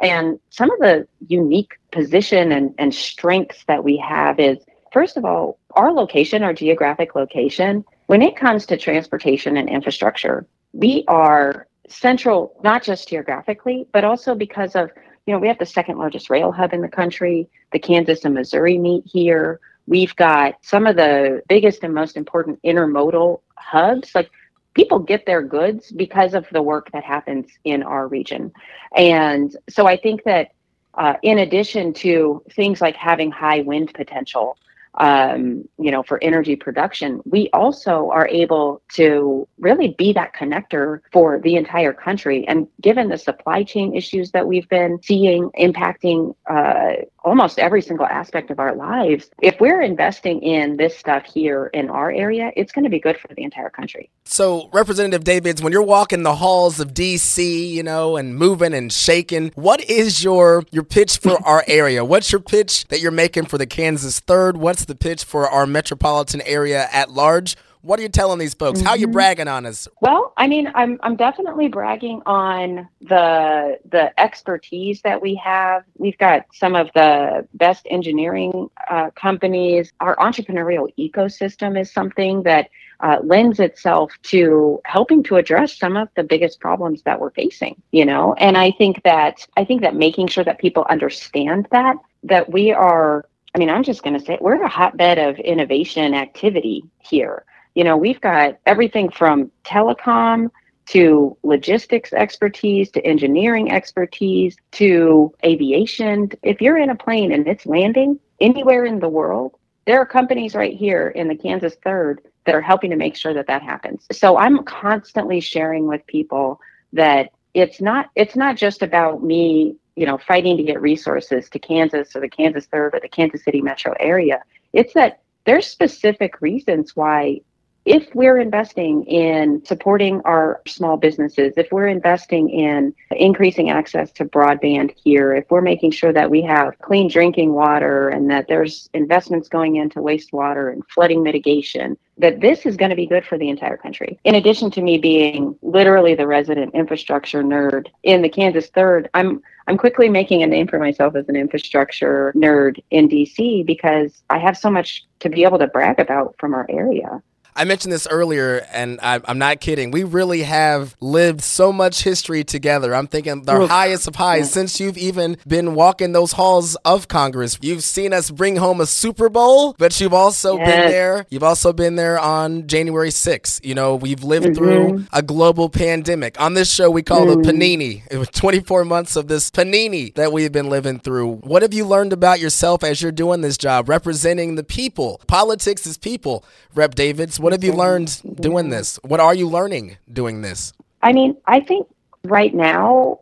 And 0.00 0.38
some 0.50 0.70
of 0.70 0.78
the 0.78 1.08
unique 1.26 1.78
position 1.90 2.52
and, 2.52 2.74
and 2.78 2.94
strengths 2.94 3.64
that 3.66 3.82
we 3.82 3.96
have 3.96 4.38
is, 4.38 4.58
first 4.92 5.16
of 5.16 5.24
all, 5.24 5.58
our 5.72 5.92
location, 5.92 6.42
our 6.42 6.52
geographic 6.52 7.14
location, 7.14 7.84
when 8.06 8.22
it 8.22 8.36
comes 8.36 8.66
to 8.66 8.76
transportation 8.76 9.56
and 9.56 9.68
infrastructure, 9.68 10.46
we 10.72 11.04
are 11.08 11.66
central, 11.88 12.54
not 12.62 12.82
just 12.82 13.08
geographically, 13.08 13.86
but 13.92 14.04
also 14.04 14.34
because 14.34 14.74
of, 14.76 14.90
you 15.26 15.32
know, 15.32 15.38
we 15.38 15.48
have 15.48 15.58
the 15.58 15.66
second 15.66 15.98
largest 15.98 16.30
rail 16.30 16.52
hub 16.52 16.72
in 16.72 16.80
the 16.80 16.88
country. 16.88 17.48
The 17.72 17.78
Kansas 17.78 18.24
and 18.24 18.34
Missouri 18.34 18.78
meet 18.78 19.04
here. 19.06 19.60
We've 19.86 20.14
got 20.16 20.56
some 20.62 20.86
of 20.86 20.96
the 20.96 21.42
biggest 21.48 21.82
and 21.82 21.94
most 21.94 22.16
important 22.16 22.62
intermodal 22.62 23.40
hubs. 23.56 24.14
Like 24.14 24.30
people 24.74 24.98
get 24.98 25.26
their 25.26 25.42
goods 25.42 25.90
because 25.92 26.34
of 26.34 26.46
the 26.52 26.62
work 26.62 26.90
that 26.92 27.04
happens 27.04 27.46
in 27.64 27.82
our 27.82 28.06
region. 28.06 28.52
And 28.94 29.56
so 29.68 29.86
I 29.86 29.96
think 29.96 30.24
that 30.24 30.52
uh, 30.94 31.14
in 31.22 31.38
addition 31.38 31.92
to 31.94 32.42
things 32.52 32.80
like 32.80 32.96
having 32.96 33.30
high 33.30 33.60
wind 33.60 33.92
potential, 33.94 34.58
um, 34.98 35.68
you 35.78 35.90
know, 35.90 36.02
for 36.02 36.22
energy 36.22 36.56
production, 36.56 37.20
we 37.24 37.48
also 37.52 38.10
are 38.10 38.26
able 38.28 38.82
to 38.94 39.46
really 39.58 39.94
be 39.96 40.12
that 40.12 40.34
connector 40.34 41.00
for 41.12 41.38
the 41.40 41.56
entire 41.56 41.92
country. 41.92 42.46
And 42.46 42.66
given 42.80 43.08
the 43.08 43.18
supply 43.18 43.62
chain 43.62 43.96
issues 43.96 44.32
that 44.32 44.46
we've 44.46 44.68
been 44.68 45.00
seeing 45.02 45.50
impacting 45.58 46.34
uh, 46.50 47.04
almost 47.24 47.58
every 47.58 47.82
single 47.82 48.06
aspect 48.06 48.50
of 48.50 48.58
our 48.58 48.74
lives, 48.74 49.30
if 49.42 49.60
we're 49.60 49.80
investing 49.80 50.40
in 50.42 50.76
this 50.76 50.96
stuff 50.96 51.24
here 51.24 51.66
in 51.74 51.90
our 51.90 52.10
area, 52.10 52.52
it's 52.56 52.72
going 52.72 52.84
to 52.84 52.90
be 52.90 53.00
good 53.00 53.18
for 53.18 53.28
the 53.34 53.42
entire 53.42 53.70
country. 53.70 54.10
So, 54.24 54.68
Representative 54.72 55.24
Davids, 55.24 55.62
when 55.62 55.72
you're 55.72 55.82
walking 55.82 56.22
the 56.22 56.36
halls 56.36 56.80
of 56.80 56.94
DC, 56.94 57.70
you 57.70 57.82
know, 57.82 58.16
and 58.16 58.36
moving 58.36 58.74
and 58.74 58.92
shaking, 58.92 59.52
what 59.54 59.82
is 59.88 60.22
your 60.22 60.64
your 60.70 60.84
pitch 60.84 61.18
for 61.18 61.38
our 61.46 61.64
area? 61.66 62.04
What's 62.04 62.30
your 62.32 62.40
pitch 62.40 62.86
that 62.88 63.00
you're 63.00 63.10
making 63.10 63.46
for 63.46 63.58
the 63.58 63.66
Kansas 63.66 64.20
Third? 64.20 64.56
What's 64.56 64.84
the 64.84 64.94
pitch 64.94 65.24
for 65.24 65.48
our 65.48 65.66
metropolitan 65.66 66.40
area 66.42 66.88
at 66.92 67.10
large? 67.10 67.56
What 67.88 67.98
are 67.98 68.02
you 68.02 68.10
telling 68.10 68.38
these 68.38 68.52
folks? 68.52 68.82
How 68.82 68.90
are 68.90 68.98
you 68.98 69.08
bragging 69.08 69.48
on 69.48 69.64
us? 69.64 69.88
Well, 70.02 70.34
I 70.36 70.46
mean, 70.46 70.70
I'm 70.74 71.00
I'm 71.02 71.16
definitely 71.16 71.68
bragging 71.68 72.20
on 72.26 72.86
the 73.00 73.78
the 73.90 74.12
expertise 74.20 75.00
that 75.00 75.22
we 75.22 75.34
have. 75.36 75.84
We've 75.96 76.18
got 76.18 76.44
some 76.52 76.76
of 76.76 76.90
the 76.94 77.48
best 77.54 77.86
engineering 77.90 78.68
uh, 78.90 79.08
companies. 79.12 79.90
Our 80.00 80.16
entrepreneurial 80.16 80.88
ecosystem 80.98 81.80
is 81.80 81.90
something 81.90 82.42
that 82.42 82.68
uh, 83.00 83.20
lends 83.22 83.58
itself 83.58 84.12
to 84.24 84.82
helping 84.84 85.22
to 85.22 85.36
address 85.36 85.74
some 85.74 85.96
of 85.96 86.10
the 86.14 86.24
biggest 86.24 86.60
problems 86.60 87.04
that 87.04 87.18
we're 87.18 87.30
facing. 87.30 87.80
You 87.92 88.04
know, 88.04 88.34
and 88.34 88.58
I 88.58 88.70
think 88.72 89.02
that 89.04 89.46
I 89.56 89.64
think 89.64 89.80
that 89.80 89.94
making 89.94 90.26
sure 90.26 90.44
that 90.44 90.58
people 90.58 90.84
understand 90.90 91.68
that 91.70 91.96
that 92.24 92.52
we 92.52 92.70
are. 92.70 93.24
I 93.54 93.58
mean, 93.58 93.70
I'm 93.70 93.82
just 93.82 94.02
going 94.02 94.12
to 94.12 94.22
say 94.22 94.36
we're 94.42 94.62
a 94.62 94.68
hotbed 94.68 95.18
of 95.18 95.38
innovation 95.38 96.12
activity 96.12 96.84
here 96.98 97.46
you 97.78 97.84
know, 97.84 97.96
we've 97.96 98.20
got 98.20 98.58
everything 98.66 99.08
from 99.08 99.52
telecom 99.64 100.50
to 100.86 101.36
logistics 101.44 102.12
expertise 102.12 102.90
to 102.90 103.00
engineering 103.06 103.70
expertise 103.70 104.56
to 104.72 105.32
aviation. 105.44 106.28
If 106.42 106.60
you're 106.60 106.78
in 106.78 106.90
a 106.90 106.96
plane 106.96 107.30
and 107.30 107.46
it's 107.46 107.66
landing 107.66 108.18
anywhere 108.40 108.84
in 108.84 108.98
the 108.98 109.08
world, 109.08 109.54
there 109.86 110.00
are 110.00 110.06
companies 110.06 110.56
right 110.56 110.76
here 110.76 111.10
in 111.10 111.28
the 111.28 111.36
Kansas 111.36 111.76
Third 111.84 112.20
that 112.46 112.54
are 112.56 112.60
helping 112.60 112.90
to 112.90 112.96
make 112.96 113.14
sure 113.14 113.32
that 113.32 113.46
that 113.46 113.62
happens. 113.62 114.08
So 114.10 114.36
I'm 114.38 114.64
constantly 114.64 115.38
sharing 115.38 115.86
with 115.86 116.04
people 116.08 116.60
that 116.94 117.30
it's 117.54 117.80
not 117.80 118.10
it's 118.16 118.34
not 118.34 118.56
just 118.56 118.82
about 118.82 119.22
me, 119.22 119.76
you 119.94 120.04
know, 120.04 120.18
fighting 120.18 120.56
to 120.56 120.64
get 120.64 120.82
resources 120.82 121.48
to 121.50 121.60
Kansas 121.60 122.16
or 122.16 122.22
the 122.22 122.28
Kansas 122.28 122.66
Third 122.66 122.96
or 122.96 122.98
the 122.98 123.08
Kansas 123.08 123.44
City 123.44 123.62
metro 123.62 123.94
area. 124.00 124.42
It's 124.72 124.94
that 124.94 125.20
there's 125.44 125.66
specific 125.66 126.42
reasons 126.42 126.96
why 126.96 127.40
if 127.88 128.14
we're 128.14 128.36
investing 128.36 129.02
in 129.04 129.64
supporting 129.64 130.20
our 130.26 130.60
small 130.66 130.98
businesses, 130.98 131.54
if 131.56 131.72
we're 131.72 131.86
investing 131.86 132.50
in 132.50 132.94
increasing 133.12 133.70
access 133.70 134.12
to 134.12 134.26
broadband 134.26 134.94
here, 135.02 135.34
if 135.34 135.50
we're 135.50 135.62
making 135.62 135.92
sure 135.92 136.12
that 136.12 136.30
we 136.30 136.42
have 136.42 136.78
clean 136.80 137.08
drinking 137.08 137.54
water 137.54 138.10
and 138.10 138.30
that 138.30 138.46
there's 138.46 138.90
investments 138.92 139.48
going 139.48 139.76
into 139.76 140.00
wastewater 140.00 140.70
and 140.70 140.82
flooding 140.90 141.22
mitigation, 141.22 141.96
that 142.18 142.40
this 142.40 142.66
is 142.66 142.76
going 142.76 142.90
to 142.90 142.96
be 142.96 143.06
good 143.06 143.24
for 143.24 143.38
the 143.38 143.48
entire 143.48 143.78
country. 143.78 144.20
In 144.24 144.34
addition 144.34 144.70
to 144.72 144.82
me 144.82 144.98
being 144.98 145.56
literally 145.62 146.14
the 146.14 146.26
resident 146.26 146.74
infrastructure 146.74 147.42
nerd 147.42 147.86
in 148.02 148.20
the 148.20 148.28
Kansas 148.28 148.68
Third, 148.68 149.08
I'm 149.14 149.40
I'm 149.66 149.78
quickly 149.78 150.10
making 150.10 150.42
a 150.42 150.46
name 150.46 150.66
for 150.66 150.78
myself 150.78 151.16
as 151.16 151.26
an 151.28 151.36
infrastructure 151.36 152.34
nerd 152.36 152.82
in 152.90 153.08
DC 153.08 153.64
because 153.64 154.22
I 154.28 154.38
have 154.38 154.58
so 154.58 154.70
much 154.70 155.06
to 155.20 155.30
be 155.30 155.44
able 155.44 155.58
to 155.58 155.66
brag 155.68 155.98
about 155.98 156.34
from 156.38 156.52
our 156.52 156.66
area. 156.68 157.22
I 157.56 157.64
mentioned 157.64 157.92
this 157.92 158.06
earlier, 158.08 158.66
and 158.72 159.00
I, 159.02 159.20
I'm 159.24 159.38
not 159.38 159.60
kidding. 159.60 159.90
We 159.90 160.04
really 160.04 160.42
have 160.42 160.96
lived 161.00 161.40
so 161.40 161.72
much 161.72 162.02
history 162.02 162.44
together. 162.44 162.94
I'm 162.94 163.06
thinking 163.06 163.42
the 163.42 163.66
highest 163.66 164.06
of 164.06 164.16
highs 164.16 164.52
since 164.52 164.78
you've 164.78 164.98
even 164.98 165.38
been 165.46 165.74
walking 165.74 166.12
those 166.12 166.32
halls 166.32 166.76
of 166.84 167.08
Congress. 167.08 167.58
You've 167.60 167.82
seen 167.82 168.12
us 168.12 168.30
bring 168.30 168.56
home 168.56 168.80
a 168.80 168.86
Super 168.86 169.28
Bowl, 169.28 169.74
but 169.78 170.00
you've 170.00 170.14
also 170.14 170.56
been 170.56 170.66
there. 170.66 171.26
You've 171.30 171.42
also 171.42 171.72
been 171.72 171.96
there 171.96 172.18
on 172.18 172.66
January 172.66 173.10
6th. 173.10 173.64
You 173.64 173.74
know, 173.74 173.96
we've 173.96 174.22
lived 174.22 174.46
mm-hmm. 174.46 174.54
through 174.54 175.06
a 175.12 175.22
global 175.22 175.68
pandemic. 175.68 176.40
On 176.40 176.54
this 176.54 176.72
show, 176.72 176.90
we 176.90 177.02
call 177.02 177.30
it 177.30 177.38
mm. 177.38 177.44
Panini. 177.44 178.02
It 178.10 178.18
was 178.18 178.28
24 178.28 178.84
months 178.84 179.16
of 179.16 179.28
this 179.28 179.50
Panini 179.50 180.14
that 180.14 180.32
we've 180.32 180.52
been 180.52 180.68
living 180.68 181.00
through. 181.00 181.36
What 181.36 181.62
have 181.62 181.74
you 181.74 181.86
learned 181.86 182.12
about 182.12 182.40
yourself 182.40 182.84
as 182.84 183.02
you're 183.02 183.12
doing 183.12 183.40
this 183.40 183.58
job, 183.58 183.88
representing 183.88 184.54
the 184.54 184.64
people? 184.64 185.20
Politics 185.26 185.86
is 185.86 185.98
people, 185.98 186.44
Rep. 186.74 186.94
Davids. 186.94 187.38
What 187.48 187.54
have 187.54 187.64
you 187.64 187.72
learned 187.72 188.20
doing 188.42 188.68
this? 188.68 188.96
What 188.96 189.20
are 189.20 189.34
you 189.34 189.48
learning 189.48 189.96
doing 190.12 190.42
this? 190.42 190.74
I 191.00 191.14
mean, 191.14 191.34
I 191.46 191.60
think 191.60 191.88
right 192.24 192.54
now, 192.54 193.20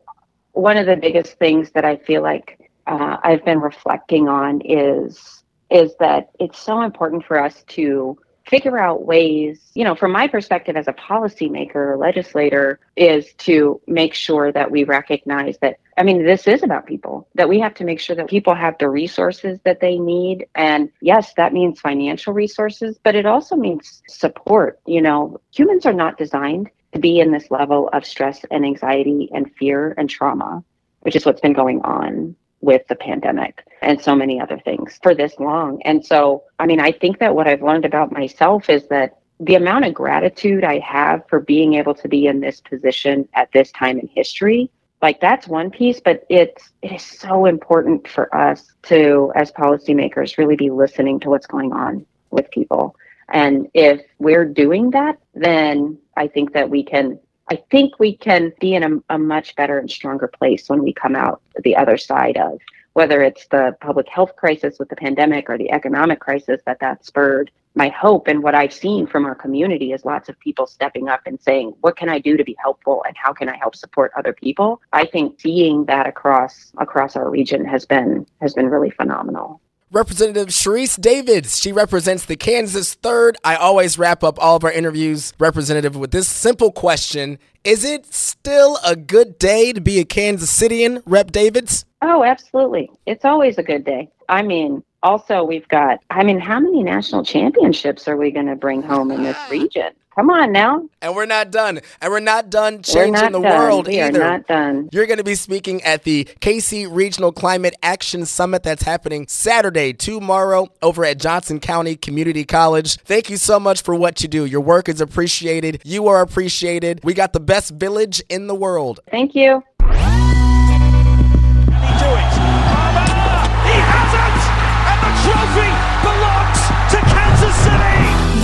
one 0.50 0.76
of 0.76 0.86
the 0.86 0.96
biggest 0.96 1.34
things 1.34 1.70
that 1.76 1.84
I 1.84 1.98
feel 1.98 2.22
like 2.22 2.68
uh, 2.88 3.18
I've 3.22 3.44
been 3.44 3.60
reflecting 3.60 4.26
on 4.28 4.62
is 4.62 5.44
is 5.70 5.94
that 6.00 6.30
it's 6.40 6.58
so 6.58 6.82
important 6.82 7.24
for 7.24 7.40
us 7.40 7.62
to 7.68 8.18
figure 8.48 8.76
out 8.76 9.06
ways, 9.06 9.60
you 9.74 9.84
know, 9.84 9.94
from 9.94 10.10
my 10.10 10.26
perspective 10.26 10.76
as 10.76 10.88
a 10.88 10.92
policymaker 10.92 11.76
or 11.76 11.96
legislator, 11.96 12.80
is 12.96 13.32
to 13.34 13.80
make 13.86 14.12
sure 14.12 14.50
that 14.50 14.72
we 14.72 14.82
recognize 14.82 15.56
that 15.58 15.78
I 15.98 16.02
mean, 16.02 16.24
this 16.24 16.46
is 16.46 16.62
about 16.62 16.86
people, 16.86 17.26
that 17.34 17.48
we 17.48 17.58
have 17.60 17.74
to 17.74 17.84
make 17.84 18.00
sure 18.00 18.14
that 18.16 18.28
people 18.28 18.54
have 18.54 18.76
the 18.78 18.88
resources 18.88 19.58
that 19.64 19.80
they 19.80 19.98
need. 19.98 20.46
And 20.54 20.90
yes, 21.00 21.32
that 21.34 21.54
means 21.54 21.80
financial 21.80 22.34
resources, 22.34 22.98
but 23.02 23.14
it 23.14 23.24
also 23.24 23.56
means 23.56 24.02
support. 24.08 24.78
You 24.86 25.00
know, 25.00 25.40
humans 25.52 25.86
are 25.86 25.94
not 25.94 26.18
designed 26.18 26.70
to 26.92 26.98
be 26.98 27.18
in 27.20 27.32
this 27.32 27.50
level 27.50 27.88
of 27.92 28.04
stress 28.04 28.44
and 28.50 28.64
anxiety 28.64 29.30
and 29.34 29.50
fear 29.54 29.94
and 29.96 30.08
trauma, 30.10 30.62
which 31.00 31.16
is 31.16 31.24
what's 31.24 31.40
been 31.40 31.54
going 31.54 31.80
on 31.82 32.36
with 32.60 32.86
the 32.88 32.94
pandemic 32.94 33.62
and 33.80 34.00
so 34.00 34.14
many 34.14 34.40
other 34.40 34.58
things 34.58 34.98
for 35.02 35.14
this 35.14 35.38
long. 35.38 35.80
And 35.82 36.04
so, 36.04 36.44
I 36.58 36.66
mean, 36.66 36.80
I 36.80 36.92
think 36.92 37.20
that 37.20 37.34
what 37.34 37.46
I've 37.46 37.62
learned 37.62 37.84
about 37.84 38.12
myself 38.12 38.68
is 38.68 38.86
that 38.88 39.18
the 39.40 39.54
amount 39.54 39.84
of 39.84 39.94
gratitude 39.94 40.64
I 40.64 40.78
have 40.78 41.22
for 41.28 41.40
being 41.40 41.74
able 41.74 41.94
to 41.94 42.08
be 42.08 42.26
in 42.26 42.40
this 42.40 42.60
position 42.60 43.28
at 43.34 43.52
this 43.52 43.70
time 43.72 43.98
in 43.98 44.08
history, 44.08 44.70
like 45.06 45.20
that's 45.20 45.46
one 45.46 45.70
piece, 45.70 46.00
but 46.00 46.26
it's 46.28 46.70
it 46.82 46.90
is 46.90 47.02
so 47.02 47.46
important 47.46 48.08
for 48.08 48.26
us 48.34 48.72
to, 48.90 49.30
as 49.36 49.52
policymakers, 49.52 50.36
really 50.36 50.56
be 50.56 50.68
listening 50.68 51.20
to 51.20 51.30
what's 51.30 51.46
going 51.46 51.72
on 51.72 52.04
with 52.30 52.50
people. 52.50 52.96
And 53.28 53.68
if 53.72 54.00
we're 54.18 54.44
doing 54.44 54.90
that, 54.90 55.16
then 55.32 55.96
I 56.16 56.26
think 56.26 56.54
that 56.54 56.68
we 56.70 56.82
can 56.82 57.20
I 57.52 57.62
think 57.70 58.00
we 58.00 58.16
can 58.16 58.52
be 58.58 58.74
in 58.74 58.82
a, 58.82 59.14
a 59.14 59.16
much 59.16 59.54
better 59.54 59.78
and 59.78 59.88
stronger 59.88 60.26
place 60.26 60.68
when 60.68 60.82
we 60.82 60.92
come 60.92 61.14
out 61.14 61.40
the 61.62 61.76
other 61.76 61.98
side 61.98 62.36
of 62.36 62.58
whether 62.96 63.20
it's 63.20 63.46
the 63.48 63.76
public 63.82 64.08
health 64.08 64.34
crisis 64.36 64.78
with 64.78 64.88
the 64.88 64.96
pandemic 64.96 65.50
or 65.50 65.58
the 65.58 65.70
economic 65.70 66.18
crisis 66.18 66.62
that 66.64 66.80
that 66.80 67.04
spurred 67.04 67.50
my 67.74 67.90
hope 67.90 68.26
and 68.26 68.42
what 68.42 68.54
I've 68.54 68.72
seen 68.72 69.06
from 69.06 69.26
our 69.26 69.34
community 69.34 69.92
is 69.92 70.06
lots 70.06 70.30
of 70.30 70.40
people 70.40 70.66
stepping 70.66 71.06
up 71.06 71.20
and 71.26 71.38
saying, 71.38 71.74
what 71.82 71.98
can 71.98 72.08
I 72.08 72.18
do 72.18 72.38
to 72.38 72.42
be 72.42 72.56
helpful 72.58 73.04
and 73.06 73.14
how 73.14 73.34
can 73.34 73.50
I 73.50 73.56
help 73.58 73.76
support 73.76 74.12
other 74.16 74.32
people? 74.32 74.80
I 74.94 75.04
think 75.04 75.38
seeing 75.38 75.84
that 75.84 76.06
across 76.06 76.72
across 76.78 77.16
our 77.16 77.28
region 77.28 77.66
has 77.66 77.84
been 77.84 78.26
has 78.40 78.54
been 78.54 78.70
really 78.70 78.90
phenomenal. 78.90 79.60
Representative 79.92 80.48
Sharice 80.48 81.00
Davids. 81.00 81.60
She 81.60 81.72
represents 81.72 82.24
the 82.24 82.34
Kansas 82.34 82.96
3rd. 82.96 83.36
I 83.44 83.54
always 83.54 83.98
wrap 83.98 84.24
up 84.24 84.36
all 84.42 84.56
of 84.56 84.64
our 84.64 84.72
interviews, 84.72 85.32
Representative, 85.38 85.94
with 85.94 86.10
this 86.10 86.28
simple 86.28 86.72
question 86.72 87.38
Is 87.62 87.84
it 87.84 88.06
still 88.46 88.78
a 88.84 88.94
good 88.94 89.40
day 89.40 89.72
to 89.72 89.80
be 89.80 89.98
a 89.98 90.04
Kansas 90.04 90.56
Cityan, 90.56 91.02
Rep 91.04 91.32
Davids? 91.32 91.84
Oh, 92.00 92.22
absolutely. 92.22 92.88
It's 93.04 93.24
always 93.24 93.58
a 93.58 93.62
good 93.64 93.84
day. 93.84 94.08
I 94.28 94.42
mean, 94.42 94.84
also, 95.02 95.42
we've 95.42 95.66
got, 95.66 95.98
I 96.10 96.22
mean, 96.22 96.38
how 96.38 96.60
many 96.60 96.84
national 96.84 97.24
championships 97.24 98.06
are 98.06 98.16
we 98.16 98.30
going 98.30 98.46
to 98.46 98.54
bring 98.54 98.82
home 98.82 99.10
in 99.10 99.24
this 99.24 99.36
ah. 99.36 99.48
region? 99.50 99.90
Come 100.16 100.30
on 100.30 100.50
now. 100.50 100.88
And 101.02 101.14
we're 101.14 101.26
not 101.26 101.50
done. 101.50 101.80
And 102.00 102.10
we're 102.10 102.20
not 102.20 102.48
done 102.48 102.80
changing 102.82 103.12
not 103.12 103.32
the 103.32 103.42
done. 103.42 103.60
world 103.60 103.86
We 103.86 104.00
are 104.00 104.10
not 104.10 104.46
done. 104.46 104.88
You're 104.90 105.04
going 105.04 105.18
to 105.18 105.24
be 105.24 105.34
speaking 105.34 105.82
at 105.82 106.04
the 106.04 106.24
KC 106.40 106.88
Regional 106.90 107.32
Climate 107.32 107.74
Action 107.82 108.24
Summit 108.24 108.62
that's 108.62 108.82
happening 108.82 109.26
Saturday, 109.28 109.92
tomorrow, 109.92 110.68
over 110.80 111.04
at 111.04 111.18
Johnson 111.18 111.60
County 111.60 111.96
Community 111.96 112.46
College. 112.46 112.96
Thank 113.00 113.28
you 113.28 113.36
so 113.36 113.60
much 113.60 113.82
for 113.82 113.94
what 113.94 114.22
you 114.22 114.28
do. 114.28 114.46
Your 114.46 114.62
work 114.62 114.88
is 114.88 115.02
appreciated. 115.02 115.82
You 115.84 116.08
are 116.08 116.22
appreciated. 116.22 117.00
We 117.04 117.12
got 117.12 117.34
the 117.34 117.40
best 117.40 117.72
village 117.72 118.22
in 118.30 118.46
the 118.46 118.54
world. 118.54 119.00
Thank 119.10 119.34
you. 119.34 119.62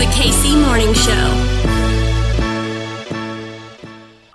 The 0.02 0.08
KC 0.08 0.60
Morning 0.60 0.92
Show. 0.94 1.62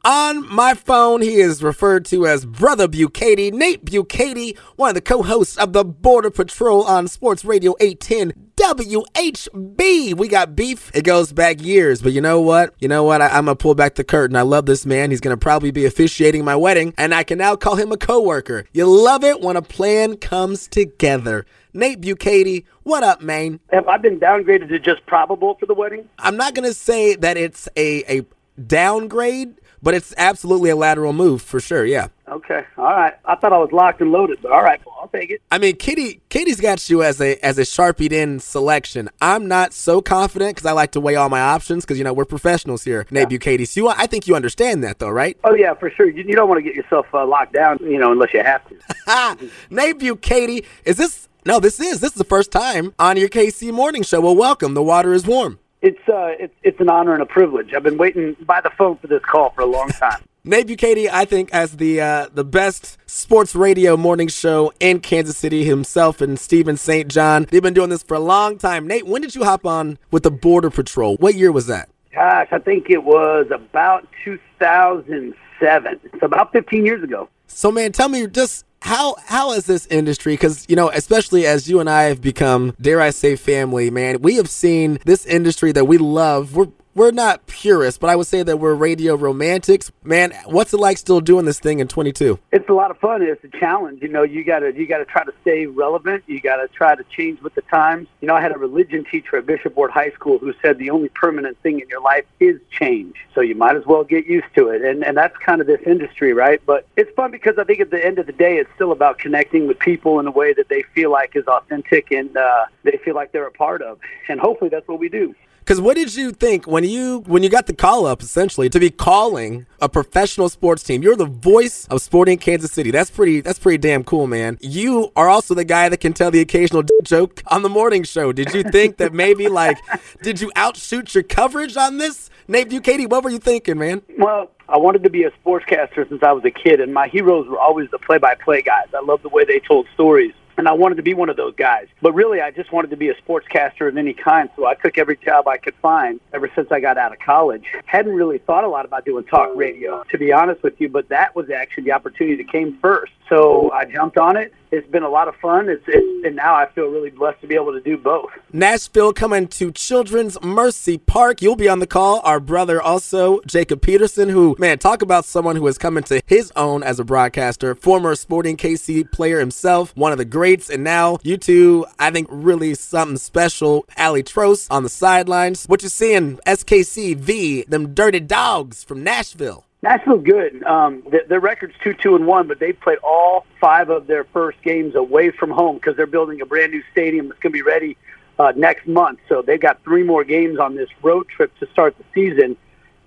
On 0.06 0.50
my 0.50 0.74
phone, 0.74 1.22
he 1.22 1.42
is 1.42 1.62
referred 1.62 2.06
to 2.06 2.26
as 2.26 2.46
Brother 2.46 2.88
Bukaty, 2.88 3.52
Nate 3.52 3.84
Bukaty, 3.84 4.58
one 4.78 4.92
of 4.92 4.96
the 4.96 5.02
co-hosts 5.02 5.58
of 5.58 5.74
the 5.74 5.84
Border 5.84 6.32
Patrol 6.32 6.86
on 6.86 7.10
Sports 7.10 7.44
Radio 7.44 7.76
810 7.82 8.48
WHB. 8.56 10.16
We 10.16 10.28
got 10.30 10.56
beef. 10.56 10.90
It 10.96 11.04
goes 11.04 11.34
back 11.34 11.62
years, 11.62 12.02
but 12.02 12.14
you 12.14 12.22
know 12.22 12.40
what? 12.40 12.74
You 12.80 12.88
know 12.88 13.04
what? 13.04 13.22
I, 13.22 13.38
am 13.38 13.48
gonna 13.48 13.58
pull 13.58 13.76
back 13.76 13.96
the 13.96 14.06
curtain. 14.06 14.38
I 14.38 14.44
love 14.44 14.68
this 14.68 14.86
man. 14.86 15.12
He's 15.12 15.20
gonna 15.20 15.36
probably 15.36 15.72
be 15.72 15.84
officiating 15.84 16.46
my 16.46 16.56
wedding, 16.56 16.94
and 16.98 17.14
I 17.14 17.24
can 17.24 17.40
now 17.40 17.58
call 17.58 17.76
him 17.76 17.92
a 17.92 17.98
coworker. 17.98 18.64
You 18.72 18.86
love 18.86 19.26
it 19.26 19.42
when 19.42 19.58
a 19.58 19.62
plan 19.62 20.16
comes 20.16 20.70
together. 20.70 21.46
Nate 21.78 22.02
Bukaty, 22.02 22.66
what 22.82 23.04
up, 23.04 23.22
man? 23.22 23.60
Have 23.72 23.88
I 23.88 23.98
been 23.98 24.20
downgraded 24.20 24.70
to 24.70 24.80
just 24.80 25.06
probable 25.06 25.54
for 25.60 25.68
the 25.68 25.76
wedding? 25.76 26.10
I'm 26.18 26.36
not 26.36 26.56
gonna 26.56 26.74
say 26.74 27.16
that 27.16 27.38
it's 27.38 27.70
a 27.78 28.04
a 28.18 28.26
downgrade, 28.60 29.54
but 29.84 29.94
it's 29.94 30.12
absolutely 30.18 30.72
a 30.72 30.76
lateral 30.76 31.14
move 31.14 31.44
for 31.44 31.60
sure. 31.60 31.86
Yeah. 31.86 32.08
Okay, 32.28 32.66
all 32.78 32.86
right. 32.86 33.14
I 33.26 33.36
thought 33.36 33.54
I 33.54 33.58
was 33.58 33.72
locked 33.72 34.02
and 34.02 34.12
loaded, 34.12 34.40
but 34.42 34.52
all 34.52 34.64
right, 34.64 34.82
well, 34.86 34.98
I'll 35.00 35.08
take 35.08 35.30
it. 35.30 35.42
I 35.52 35.60
mean, 35.60 35.76
Kitty, 35.78 36.20
Kitty's 36.30 36.60
got 36.60 36.90
you 36.90 37.04
as 37.04 37.22
a 37.22 37.38
as 37.46 37.60
a 37.60 37.64
sharpied 37.64 38.12
in 38.12 38.40
selection. 38.40 39.08
I'm 39.22 39.48
not 39.48 39.72
so 39.72 40.02
confident 40.02 40.56
because 40.56 40.66
I 40.66 40.72
like 40.72 40.94
to 40.94 41.00
weigh 41.00 41.16
all 41.16 41.30
my 41.30 41.42
options 41.42 41.86
because 41.86 42.00
you 42.00 42.04
know 42.04 42.12
we're 42.12 42.26
professionals 42.26 42.86
here, 42.86 43.06
Nate 43.12 43.30
Bukaty. 43.30 43.68
So 43.68 43.82
you, 43.82 43.88
I 43.90 44.08
think 44.08 44.28
you 44.28 44.36
understand 44.36 44.84
that 44.84 44.98
though, 44.98 45.12
right? 45.12 45.38
Oh 45.44 45.54
yeah, 45.54 45.76
for 45.76 45.92
sure. 45.92 46.10
You, 46.10 46.24
you 46.24 46.36
don't 46.36 46.50
want 46.50 46.58
to 46.58 46.64
get 46.64 46.74
yourself 46.74 47.06
uh, 47.14 47.24
locked 47.26 47.54
down, 47.54 47.78
you 47.82 48.00
know, 48.00 48.12
unless 48.12 48.34
you 48.34 48.42
have 48.42 48.68
to. 48.68 49.48
Nate 49.70 50.00
Bukaty, 50.00 50.66
is 50.84 50.98
this? 50.98 51.27
No, 51.48 51.62
this 51.62 51.80
is 51.80 52.02
this 52.02 52.12
is 52.12 52.18
the 52.18 52.26
first 52.26 52.52
time 52.52 52.94
on 53.00 53.16
your 53.16 53.30
KC 53.30 53.72
morning 53.72 54.04
show. 54.04 54.20
Well, 54.20 54.36
welcome. 54.36 54.74
The 54.74 54.84
water 54.84 55.14
is 55.14 55.26
warm. 55.26 55.60
It's 55.82 55.98
uh, 56.10 56.36
it's 56.38 56.54
it's 56.62 56.82
an 56.82 56.90
honor 56.90 57.14
and 57.14 57.22
a 57.22 57.26
privilege. 57.26 57.74
I've 57.74 57.84
been 57.84 57.98
waiting 57.98 58.36
by 58.42 58.60
the 58.60 58.70
phone 58.72 58.98
for 58.98 59.08
this 59.08 59.22
call 59.24 59.52
for 59.52 59.62
a 59.62 59.66
long 59.66 59.88
time. 59.92 60.26
Nate 60.44 60.68
Bukaty, 60.68 61.10
I 61.10 61.24
think, 61.24 61.50
as 61.54 61.78
the 61.78 62.02
uh, 62.02 62.28
the 62.34 62.44
best 62.44 62.98
sports 63.10 63.56
radio 63.56 63.96
morning 63.96 64.28
show 64.28 64.74
in 64.82 65.00
Kansas 65.00 65.38
City 65.38 65.64
himself 65.64 66.20
and 66.20 66.38
Steven 66.38 66.76
St. 66.76 67.10
John. 67.10 67.48
They've 67.50 67.64
been 67.64 67.74
doing 67.74 67.92
this 67.92 68.04
for 68.04 68.16
a 68.16 68.20
long 68.20 68.58
time. 68.58 68.86
Nate, 68.86 69.08
when 69.08 69.22
did 69.22 69.34
you 69.34 69.46
hop 69.46 69.66
on 69.66 70.00
with 70.12 70.24
the 70.24 70.32
Border 70.32 70.70
Patrol? 70.70 71.16
What 71.16 71.36
year 71.36 71.54
was 71.54 71.68
that? 71.68 71.88
Gosh, 72.14 72.50
I 72.52 72.60
think 72.60 72.90
it 72.90 73.06
was 73.06 73.46
about 73.52 74.06
2007. 74.26 76.00
It's 76.04 76.22
about 76.22 76.52
15 76.52 76.86
years 76.86 77.02
ago. 77.02 77.30
So, 77.48 77.72
man, 77.72 77.94
tell 77.94 78.10
me 78.10 78.28
just 78.28 78.66
how 78.82 79.16
how 79.26 79.52
is 79.54 79.66
this 79.66 79.88
industry? 79.88 80.34
Because 80.34 80.66
you 80.70 80.76
know, 80.76 80.90
especially 80.90 81.46
as 81.46 81.70
you 81.70 81.80
and 81.80 81.90
I 81.90 82.04
have 82.04 82.22
become, 82.22 82.76
dare 82.80 83.02
I 83.02 83.10
say, 83.10 83.36
family, 83.36 83.90
man, 83.90 84.22
we 84.22 84.36
have 84.36 84.50
seen 84.50 85.00
this 85.06 85.26
industry 85.26 85.72
that 85.74 85.86
we 85.86 85.98
love. 85.98 86.56
We're 86.56 86.68
we're 86.98 87.12
not 87.12 87.46
purists, 87.46 88.00
but 88.00 88.10
I 88.10 88.16
would 88.16 88.26
say 88.26 88.42
that 88.42 88.58
we're 88.58 88.74
radio 88.74 89.14
romantics. 89.14 89.92
Man, 90.04 90.34
what's 90.46 90.74
it 90.74 90.80
like 90.80 90.98
still 90.98 91.22
doing 91.22 91.46
this 91.46 91.60
thing 91.60 91.80
in 91.80 91.88
22? 91.88 92.40
It's 92.52 92.68
a 92.70 92.74
lot 92.74 92.90
of 92.90 92.98
fun. 92.98 93.22
It's 93.22 93.44
a 93.44 93.60
challenge. 93.60 94.02
You 94.02 94.08
know, 94.08 94.24
you 94.24 94.44
gotta 94.44 94.74
you 94.74 94.88
gotta 94.88 95.06
try 95.06 95.24
to 95.24 95.32
stay 95.42 95.68
relevant. 95.68 96.24
You 96.26 96.42
gotta 96.42 96.68
try 96.70 96.96
to 96.96 97.04
change 97.16 97.40
with 97.42 97.54
the 97.54 97.62
times. 97.62 98.08
You 98.20 98.28
know, 98.28 98.34
I 98.34 98.42
had 98.42 98.52
a 98.52 98.58
religion 98.58 99.06
teacher 99.10 99.38
at 99.38 99.46
Bishop 99.46 99.76
Ward 99.76 99.92
High 99.92 100.10
School 100.10 100.40
who 100.40 100.54
said 100.60 100.80
the 100.80 100.90
only 100.90 101.10
permanent 101.10 101.62
thing 101.62 101.80
in 101.80 101.88
your 101.88 102.02
life 102.02 102.26
is 102.40 102.60
change. 102.72 103.16
So 103.36 103.42
you 103.42 103.54
might 103.54 103.76
as 103.76 103.86
well 103.86 104.04
get 104.04 104.26
used 104.26 104.48
to 104.56 104.70
it. 104.70 104.82
And 104.82 105.04
and 105.04 105.16
that's 105.16 105.38
kind 105.38 105.62
of 105.62 105.68
this 105.68 105.82
industry, 105.86 106.34
right? 106.34 106.60
But 106.66 106.88
it's 106.98 107.14
fun 107.16 107.30
because 107.30 107.60
I 107.60 107.64
think 107.64 107.80
at 107.80 107.92
the 107.92 108.04
end 108.04 108.18
of 108.18 108.26
the 108.26 108.34
day, 108.34 108.58
it's 108.58 108.72
still 108.74 108.92
about 108.92 109.20
connecting 109.20 109.68
with 109.68 109.78
people 109.78 110.20
in 110.20 110.26
a 110.26 110.32
way 110.32 110.52
that 110.54 110.68
they 110.70 110.82
feel 110.96 111.12
like 111.12 111.36
is 111.36 111.46
authentic 111.46 112.10
and 112.12 112.36
uh, 112.36 112.66
they 112.82 113.00
feel 113.06 113.14
like 113.14 113.34
they're 113.34 113.46
a 113.46 113.52
part 113.52 113.84
of. 113.84 114.00
And 114.28 114.40
hopefully, 114.40 114.72
that's 114.72 114.88
what 114.88 114.98
we 114.98 115.10
do. 115.10 115.36
Because 115.68 115.82
what 115.82 115.98
did 115.98 116.16
you 116.16 116.32
think 116.32 116.66
when 116.66 116.86
you 116.86 117.26
when 117.28 117.44
you 117.44 117.50
got 117.50 117.68
the 117.68 117.74
call 117.74 118.06
up 118.06 118.22
essentially 118.22 118.70
to 118.70 118.80
be 118.80 118.90
calling 118.90 119.66
a 119.82 119.90
professional 119.90 120.48
sports 120.48 120.82
team? 120.82 121.04
You're 121.04 121.18
the 121.18 121.26
voice 121.26 121.86
of 121.90 122.02
Sporting 122.02 122.38
Kansas 122.38 122.72
City. 122.72 122.90
That's 122.90 123.12
pretty 123.12 123.42
that's 123.42 123.60
pretty 123.60 123.78
damn 123.78 124.06
cool, 124.06 124.28
man. 124.28 124.58
You 124.62 125.12
are 125.18 125.28
also 125.28 125.54
the 125.54 125.66
guy 125.66 125.90
that 125.90 125.98
can 125.98 126.14
tell 126.14 126.32
the 126.32 126.40
occasional 126.40 126.84
d- 126.84 126.94
joke 127.04 127.44
on 127.48 127.64
the 127.64 127.70
morning 127.70 128.04
show. 128.04 128.32
Did 128.32 128.54
you 128.54 128.64
think 128.64 128.96
that 128.96 129.12
maybe 129.12 129.50
like 129.50 129.78
did 130.24 130.40
you 130.40 130.54
outshoot 130.56 131.14
your 131.14 131.26
coverage 131.26 131.76
on 131.76 131.98
this? 131.98 132.30
Nate 132.48 132.70
Bukaty, 132.70 133.10
what 133.10 133.26
were 133.26 133.30
you 133.30 133.40
thinking, 133.40 133.78
man? 133.78 134.04
Well, 134.18 134.50
I 134.70 134.78
wanted 134.78 135.04
to 135.04 135.10
be 135.10 135.24
a 135.24 135.32
sportscaster 135.32 136.08
since 136.08 136.24
I 136.24 136.32
was 136.32 136.46
a 136.46 136.52
kid, 136.52 136.80
and 136.80 136.94
my 136.94 137.10
heroes 137.10 137.46
were 137.46 137.60
always 137.60 137.92
the 137.92 138.00
play-by-play 138.00 138.62
guys. 138.62 138.88
I 138.96 139.02
love 139.02 139.22
the 139.22 139.28
way 139.28 139.44
they 139.44 139.60
told 139.60 139.86
stories, 139.96 140.32
and 140.58 140.68
I 140.68 140.74
wanted 140.74 140.96
to 140.96 141.04
be 141.04 141.14
one 141.14 141.30
of 141.30 141.38
those 141.38 141.56
guys. 141.56 141.88
But 142.02 142.14
really, 142.14 142.42
I 142.42 142.52
just 142.52 142.72
wanted 142.72 142.90
to 142.90 142.98
be 142.98 143.10
a 143.10 143.16
sportscaster 143.16 143.88
of 143.88 143.98
any 143.98 144.14
kind, 144.14 144.50
so 144.56 144.66
I 144.66 144.74
took 144.74 144.98
every 144.98 145.18
job 145.18 145.48
I 145.48 145.58
could 145.58 145.76
find 145.82 146.20
ever 146.34 146.50
since 146.56 146.72
I 146.72 146.80
got 146.80 146.98
out 146.98 147.14
of 147.14 147.20
college. 147.20 147.64
Hadn't 147.86 148.14
really 148.14 148.40
thought 148.40 148.64
a 148.64 148.68
lot 148.68 148.86
about 148.86 149.06
doing 149.06 149.24
talk 149.26 149.56
radio, 149.56 150.04
to 150.12 150.18
be 150.18 150.34
honest 150.34 150.64
with 150.64 150.80
you, 150.82 150.90
but 150.90 151.10
that 151.10 151.36
was 151.36 151.50
actually 151.50 151.84
the 151.84 151.92
opportunity 151.92 152.44
that 152.44 152.52
came 152.52 152.78
first. 152.82 153.12
So 153.30 153.72
I 153.72 153.86
jumped 153.86 154.18
on 154.18 154.38
it. 154.38 154.54
It's 154.70 154.88
been 154.90 155.04
a 155.04 155.10
lot 155.10 155.28
of 155.28 155.36
fun. 155.38 155.70
It's, 155.70 155.84
it's 155.88 156.26
and 156.26 156.36
now 156.36 156.56
I 156.56 156.70
feel 156.72 156.88
really 156.88 157.10
blessed 157.10 157.40
to 157.42 157.48
be 157.48 157.56
able 157.56 157.72
to 157.72 157.80
do 157.80 157.98
both. 157.98 158.30
Nashville 158.52 159.14
coming 159.14 159.48
to 159.50 159.72
Children's 159.72 160.42
Mercy 160.42 160.98
Park. 160.98 161.42
You'll 161.42 161.56
be 161.56 161.70
on 161.70 161.80
the 161.80 161.88
call. 161.88 162.20
Our 162.24 162.40
brother 162.42 162.82
also, 162.82 163.40
Jacob 163.46 163.82
Peterson, 163.82 164.28
who, 164.30 164.56
man, 164.60 164.78
talk 164.78 165.02
about 165.02 165.24
someone 165.24 165.56
who 165.56 165.66
has 165.68 165.78
come 165.78 165.98
into 165.98 166.22
his 166.26 166.52
own 166.56 166.84
as 166.84 167.00
a 167.00 167.06
broadcaster, 167.06 167.76
former 167.76 168.16
Sporting 168.16 168.58
KC 168.58 169.10
player 169.12 169.40
himself, 169.40 169.96
one 169.96 170.12
of 170.12 170.18
the 170.18 170.26
greats. 170.26 170.70
And 170.70 170.84
now 170.84 171.18
you 171.24 171.38
two, 171.38 171.86
I 171.98 172.12
think, 172.12 172.28
really 172.30 172.74
something 172.74 173.18
special. 173.18 173.86
Ali 173.98 174.24
Trost 174.24 174.68
on 174.70 174.84
the 174.84 174.90
sidelines. 174.90 175.66
What 175.66 175.82
you 175.82 175.90
seeing, 175.90 176.38
SKC 176.46 177.16
V, 177.16 177.64
them 177.64 177.94
dirty 177.94 178.20
dogs 178.20 178.84
from 178.84 179.04
Nashville. 179.04 179.67
Nashville's 179.84 180.24
good. 180.24 180.64
Um, 180.64 181.04
the, 181.10 181.24
their 181.28 181.40
record's 181.40 181.76
two, 181.84 181.94
two, 181.94 182.16
and 182.16 182.26
one, 182.26 182.48
but 182.48 182.60
they've 182.60 182.80
played 182.80 182.98
all 183.04 183.46
five 183.62 183.90
of 183.90 184.08
their 184.08 184.24
first 184.26 184.62
games 184.64 184.96
away 184.96 185.30
from 185.30 185.52
home 185.52 185.76
because 185.76 185.96
they're 185.96 186.08
building 186.08 186.42
a 186.42 186.46
brand 186.46 186.72
new 186.72 186.84
stadium 186.92 187.28
that's 187.28 187.40
going 187.40 187.54
to 187.54 187.58
be 187.58 187.62
ready 187.62 187.96
uh, 188.40 188.54
next 188.56 188.88
month. 188.88 189.20
So 189.30 189.42
they've 189.42 189.60
got 189.60 189.84
three 189.84 190.04
more 190.04 190.24
games 190.24 190.60
on 190.60 190.76
this 190.76 190.90
road 191.04 191.28
trip 191.30 191.58
to 191.60 191.68
start 191.72 191.96
the 191.98 192.04
season. 192.14 192.58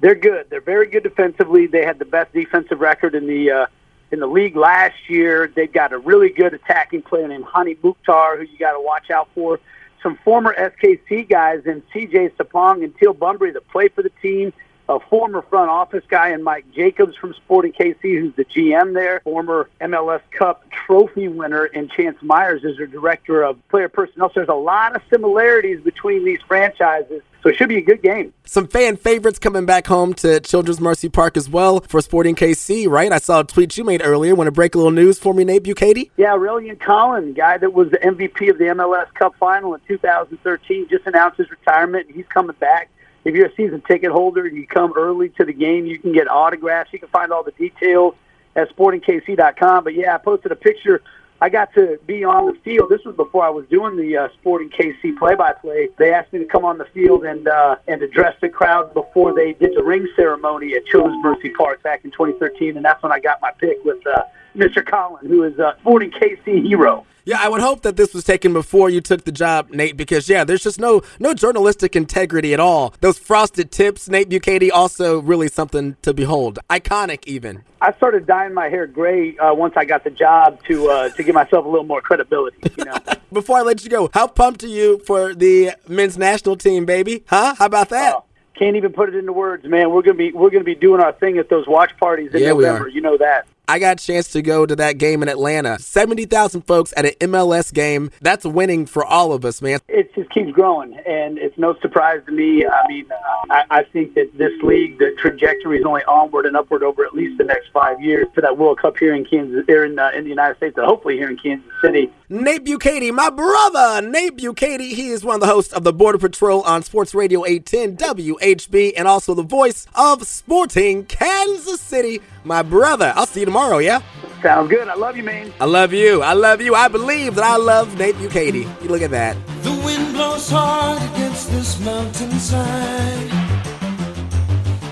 They're 0.01 0.15
good. 0.15 0.49
They're 0.49 0.61
very 0.61 0.89
good 0.89 1.03
defensively. 1.03 1.67
They 1.67 1.85
had 1.85 1.99
the 1.99 2.05
best 2.05 2.33
defensive 2.33 2.81
record 2.81 3.15
in 3.15 3.27
the 3.27 3.51
uh, 3.51 3.67
in 4.13 4.21
the 4.21 4.27
league 4.27 4.57
last 4.57 4.97
year. 5.09 5.53
They've 5.55 5.73
got 5.73 5.93
a 5.93 5.99
really 5.99 6.31
good 6.31 6.55
attacking 6.55 7.03
player 7.03 7.29
named 7.29 7.45
Hani 7.45 7.77
Mukhtar, 7.83 8.39
who 8.39 8.45
you 8.45 8.59
got 8.59 8.73
to 8.73 8.81
watch 8.81 9.11
out 9.11 9.29
for. 9.35 9.61
Some 10.03 10.19
former 10.25 10.55
SKC 10.55 11.29
guys 11.29 11.67
in 11.67 11.83
CJ 11.95 12.35
Sapong 12.37 12.83
and 12.83 12.97
Teal 12.97 13.13
Bunbury 13.13 13.51
that 13.51 13.69
play 13.69 13.89
for 13.89 14.03
the 14.03 14.11
team 14.23 14.53
a 14.91 14.99
former 14.99 15.41
front 15.43 15.71
office 15.71 16.03
guy 16.09 16.31
and 16.31 16.43
Mike 16.43 16.65
Jacobs 16.73 17.17
from 17.17 17.33
Sporting 17.35 17.73
KC, 17.73 18.01
who's 18.03 18.35
the 18.35 18.45
GM 18.45 18.93
there, 18.93 19.21
former 19.21 19.71
MLS 19.81 20.21
Cup 20.33 20.69
trophy 20.71 21.29
winner, 21.29 21.65
and 21.65 21.89
Chance 21.91 22.19
Myers 22.23 22.65
is 22.65 22.77
their 22.77 22.89
director 22.89 23.43
of 23.43 23.57
player 23.69 23.89
personnel. 23.89 24.31
So 24.31 24.41
there's 24.41 24.49
a 24.49 24.55
lot 24.55 24.97
of 24.97 25.03
similarities 25.09 25.81
between 25.81 26.25
these 26.25 26.41
franchises. 26.47 27.23
So 27.43 27.49
it 27.49 27.57
should 27.57 27.69
be 27.69 27.79
a 27.79 27.83
good 27.83 28.03
game. 28.03 28.35
Some 28.45 28.67
fan 28.67 28.97
favorites 28.97 29.39
coming 29.39 29.65
back 29.65 29.87
home 29.87 30.13
to 30.15 30.41
Children's 30.41 30.81
Mercy 30.81 31.09
Park 31.09 31.37
as 31.37 31.49
well 31.49 31.81
for 31.81 32.03
Sporting 32.03 32.35
KC, 32.35 32.87
right? 32.87 33.13
I 33.13 33.19
saw 33.19 33.41
a 33.41 33.45
tweet 33.45 33.79
you 33.79 33.85
made 33.85 34.03
earlier. 34.05 34.35
Want 34.35 34.49
to 34.49 34.53
break 34.53 34.75
a 34.75 34.79
little 34.79 34.91
news 34.91 35.19
for 35.19 35.33
me, 35.33 35.45
Nate 35.45 35.63
Bukaty? 35.63 36.11
Yeah, 36.19 36.35
Aurelien 36.35 36.79
Collin, 36.79 37.33
guy 37.33 37.57
that 37.57 37.73
was 37.73 37.91
the 37.91 37.99
MVP 37.99 38.51
of 38.51 38.59
the 38.59 38.65
MLS 38.65 39.07
Cup 39.15 39.35
final 39.39 39.73
in 39.73 39.81
2013, 39.89 40.89
just 40.91 41.07
announced 41.07 41.39
his 41.39 41.51
retirement. 41.51 42.09
And 42.09 42.17
he's 42.17 42.27
coming 42.27 42.57
back 42.59 42.91
if 43.25 43.35
you're 43.35 43.47
a 43.47 43.55
season 43.55 43.83
ticket 43.83 44.11
holder 44.11 44.47
and 44.47 44.57
you 44.57 44.67
come 44.67 44.93
early 44.97 45.29
to 45.31 45.45
the 45.45 45.53
game, 45.53 45.87
you 45.87 45.99
can 45.99 46.13
get 46.13 46.31
autographs. 46.31 46.93
You 46.93 46.99
can 46.99 47.09
find 47.09 47.33
all 47.33 47.43
the 47.43 47.53
details 47.53 48.15
at 48.57 48.75
sportingkc.com. 48.75 49.85
But 49.85 49.95
yeah, 49.95 50.15
I 50.15 50.19
posted 50.19 50.53
a 50.53 50.57
picture. 50.57 51.03
I 51.43 51.49
got 51.49 51.73
to 51.75 51.99
be 52.07 52.23
on 52.23 52.47
the 52.47 52.55
field. 52.61 52.91
This 52.91 53.03
was 53.05 53.17
before 53.17 53.45
I 53.45 53.49
was 53.49 53.67
doing 53.69 53.97
the 53.97 54.17
uh, 54.17 54.29
Sporting 54.41 54.69
KC 54.69 55.17
play-by-play. 55.17 55.89
They 55.97 56.13
asked 56.13 56.33
me 56.35 56.39
to 56.41 56.45
come 56.45 56.67
on 56.67 56.77
the 56.77 56.85
field 56.87 57.25
and 57.25 57.49
uh, 57.49 57.77
and 57.89 58.03
address 58.03 58.37
the 58.43 58.51
crowd 58.51 58.93
before 58.93 59.35
they 59.35 59.55
did 59.55 59.75
the 59.75 59.83
ring 59.83 60.07
ceremony 60.17 60.75
at 60.75 60.85
Children's 60.85 61.23
Mercy 61.23 61.49
Park 61.51 61.83
back 61.83 62.05
in 62.05 62.11
2013, 62.11 62.77
and 62.77 62.85
that's 62.85 63.03
when 63.03 63.11
I 63.11 63.21
got 63.21 63.41
my 63.41 63.53
pick 63.53 63.83
with 63.85 64.07
uh, 64.07 64.23
Mr. 64.57 64.85
Collin, 64.85 65.27
who 65.27 65.45
is 65.45 65.59
a 65.59 65.77
Sporting 65.81 66.11
KC 66.11 66.67
hero. 66.67 67.07
Yeah, 67.25 67.39
I 67.41 67.49
would 67.49 67.61
hope 67.61 67.83
that 67.83 67.97
this 67.97 68.15
was 68.15 68.25
taken 68.25 68.53
before 68.53 68.89
you 68.91 69.01
took 69.01 69.25
the 69.25 69.33
job, 69.33 69.71
Nate, 69.71 69.97
because 69.97 70.29
yeah, 70.29 70.43
there's 70.43 70.63
just 70.63 70.81
no 70.81 71.03
no 71.19 71.35
journalistic 71.35 71.95
integrity 71.95 72.55
at 72.55 72.61
all. 72.61 72.95
Those 73.01 73.19
frosted 73.19 73.71
tips, 73.71 74.09
Nate 74.09 74.29
Bukaty, 74.29 74.71
also 74.73 75.21
really 75.21 75.49
something 75.49 75.97
to 76.03 76.15
behold. 76.15 76.59
Iconic, 76.71 77.25
even. 77.27 77.63
I 77.81 77.93
started 77.95 78.27
dyeing 78.27 78.55
my 78.55 78.69
hair 78.69 78.87
gray 78.87 79.37
uh, 79.39 79.55
once 79.55 79.75
I 79.77 79.85
got 79.85 80.05
the 80.05 80.11
job 80.11 80.63
to 80.65 80.91
uh, 80.91 81.09
to 81.11 81.23
give 81.23 81.35
myself 81.35 81.67
a 81.67 81.69
little 81.69 81.87
more 81.87 82.01
credibility. 82.01 82.59
You 82.77 82.87
know. 82.87 82.99
before 83.33 83.59
I 83.59 83.63
let 83.63 83.85
you 83.85 83.91
go, 83.91 84.11
how 84.13 84.27
pumped 84.27 84.65
are 84.65 84.69
you 84.69 84.99
for 85.01 85.35
the 85.35 85.73
men's 85.87 86.17
national 86.17 86.57
team, 86.57 86.85
baby? 86.85 87.23
Huh? 87.27 87.55
How 87.59 87.67
about 87.67 87.91
that? 87.91 88.15
Uh, 88.15 88.21
can't 88.59 88.77
even 88.77 88.93
put 88.93 89.09
it 89.09 89.15
into 89.15 89.33
words, 89.33 89.65
man. 89.65 89.91
We're 89.91 90.03
gonna 90.03 90.15
be 90.15 90.33
we're 90.33 90.51
gonna 90.51 90.65
be 90.65 90.75
doing 90.75 91.01
our 91.01 91.13
thing 91.13 91.39
at 91.39 91.49
those 91.49 91.67
watch 91.67 91.97
parties 91.99 92.35
in 92.35 92.43
yeah, 92.43 92.49
November. 92.49 92.89
You 92.89 93.01
know 93.01 93.17
that. 93.17 93.47
I 93.71 93.79
got 93.79 94.01
a 94.01 94.05
chance 94.05 94.27
to 94.33 94.43
go 94.43 94.67
to 94.67 94.75
that 94.75 94.99
game 94.99 95.23
in 95.23 95.29
Atlanta. 95.29 95.79
70,000 95.79 96.63
folks 96.63 96.93
at 96.97 97.05
an 97.05 97.13
MLS 97.21 97.73
game. 97.73 98.11
That's 98.21 98.45
winning 98.45 98.85
for 98.85 99.05
all 99.05 99.33
of 99.33 99.45
us, 99.45 99.63
man. 99.63 99.79
It 99.87 100.13
just 100.13 100.29
keeps 100.31 100.51
growing, 100.51 100.95
and 101.07 101.39
it's 101.39 101.57
no 101.57 101.77
surprise 101.81 102.21
to 102.27 102.33
me. 102.33 102.67
I 102.67 102.89
mean, 102.89 103.07
I, 103.49 103.63
I 103.71 103.83
think 103.85 104.15
that 104.15 104.37
this 104.37 104.61
league, 104.65 104.99
the 104.99 105.15
trajectory 105.19 105.79
is 105.79 105.85
only 105.85 106.03
onward 106.03 106.47
and 106.47 106.57
upward 106.57 106.83
over 106.83 107.05
at 107.05 107.15
least 107.15 107.39
the 107.39 107.45
next 107.45 107.69
five 107.73 108.01
years 108.01 108.27
for 108.35 108.41
that 108.41 108.59
World 108.59 108.81
Cup 108.81 108.99
here 108.99 109.15
in 109.15 109.25
Kansas, 109.25 109.65
here 109.69 109.85
in, 109.85 109.97
uh, 110.01 110.11
in 110.17 110.25
the 110.25 110.31
United 110.31 110.57
States, 110.57 110.77
and 110.77 110.85
hopefully 110.85 111.17
here 111.17 111.31
in 111.31 111.37
Kansas 111.37 111.71
City. 111.81 112.11
Nate 112.29 112.65
Bukaty, 112.65 113.13
my 113.13 113.31
brother, 113.31 114.07
Nate 114.07 114.37
Bukaty. 114.37 114.93
He 114.93 115.11
is 115.11 115.25
one 115.25 115.35
of 115.35 115.41
the 115.41 115.47
hosts 115.47 115.73
of 115.73 115.85
the 115.85 115.93
Border 115.93 116.19
Patrol 116.19 116.63
on 116.63 116.83
Sports 116.83 117.15
Radio 117.15 117.45
810 117.45 117.97
WHB 117.97 118.95
and 118.97 119.07
also 119.07 119.35
the 119.35 119.43
voice 119.43 119.87
of 119.95 120.27
Sporting 120.27 121.05
Kansas 121.07 121.81
City. 121.81 122.21
My 122.45 122.63
brother. 122.63 123.13
I'll 123.17 123.27
see 123.27 123.41
you 123.41 123.47
tomorrow, 123.47 123.79
yeah? 123.79 124.01
Sounds 124.43 124.71
good. 124.71 124.89
I 124.89 124.95
love 124.95 125.17
you, 125.17 125.23
man. 125.23 125.53
I 125.61 125.67
love 125.67 125.93
you. 125.93 126.23
I 126.23 126.33
love 126.33 126.61
you. 126.63 126.75
I 126.75 126.89
believe 126.89 127.35
that 127.35 127.45
I 127.45 127.57
love 127.57 127.99
Nate 127.99 128.15
Bukaty. 128.17 128.65
You 128.83 128.89
look 128.89 129.03
at 129.03 129.11
that. 129.11 129.37
The 129.63 129.73
wind 129.85 130.15
blows 130.15 130.49
hard 130.51 131.03
against 131.13 131.51
this 131.51 131.79
mountainside. 131.81 133.31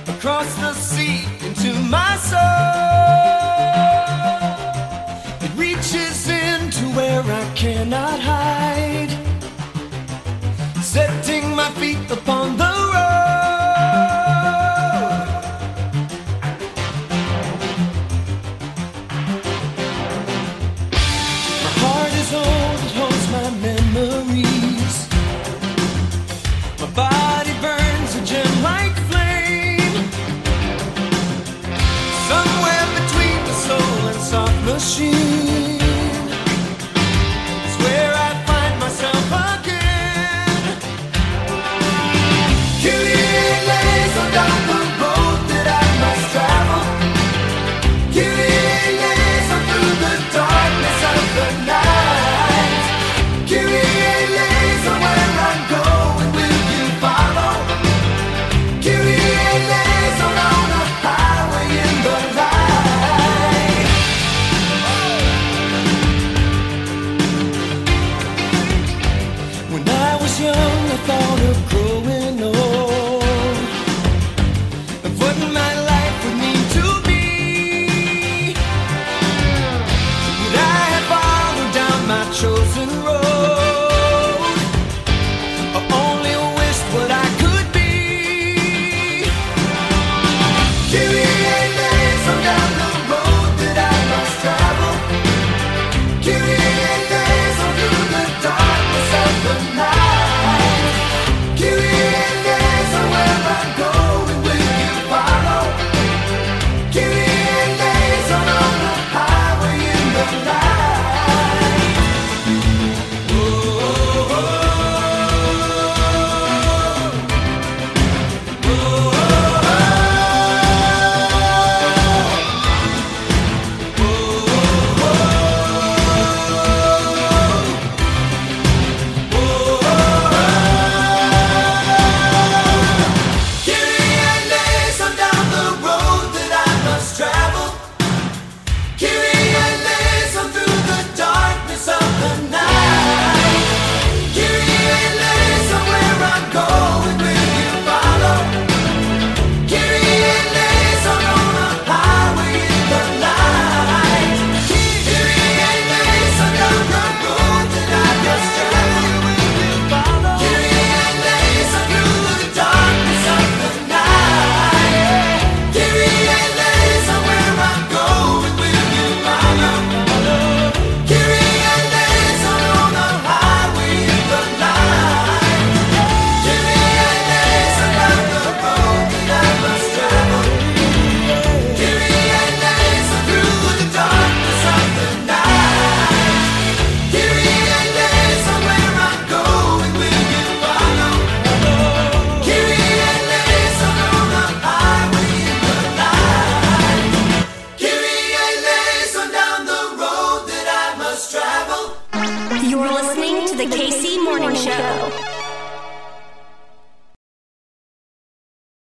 Across 0.09 0.55
the 0.57 0.75
sea 0.75 1.25
into 1.47 1.73
my 1.89 2.17
soul. 2.19 2.39
It 5.41 5.57
reaches 5.57 6.29
into 6.29 6.85
where 6.95 7.23
I 7.23 7.53
cannot 7.55 8.21
hide. 8.21 9.11
Setting 10.83 11.57
my 11.57 11.71
feet 11.73 12.11
upon 12.11 12.59
the 12.59 12.78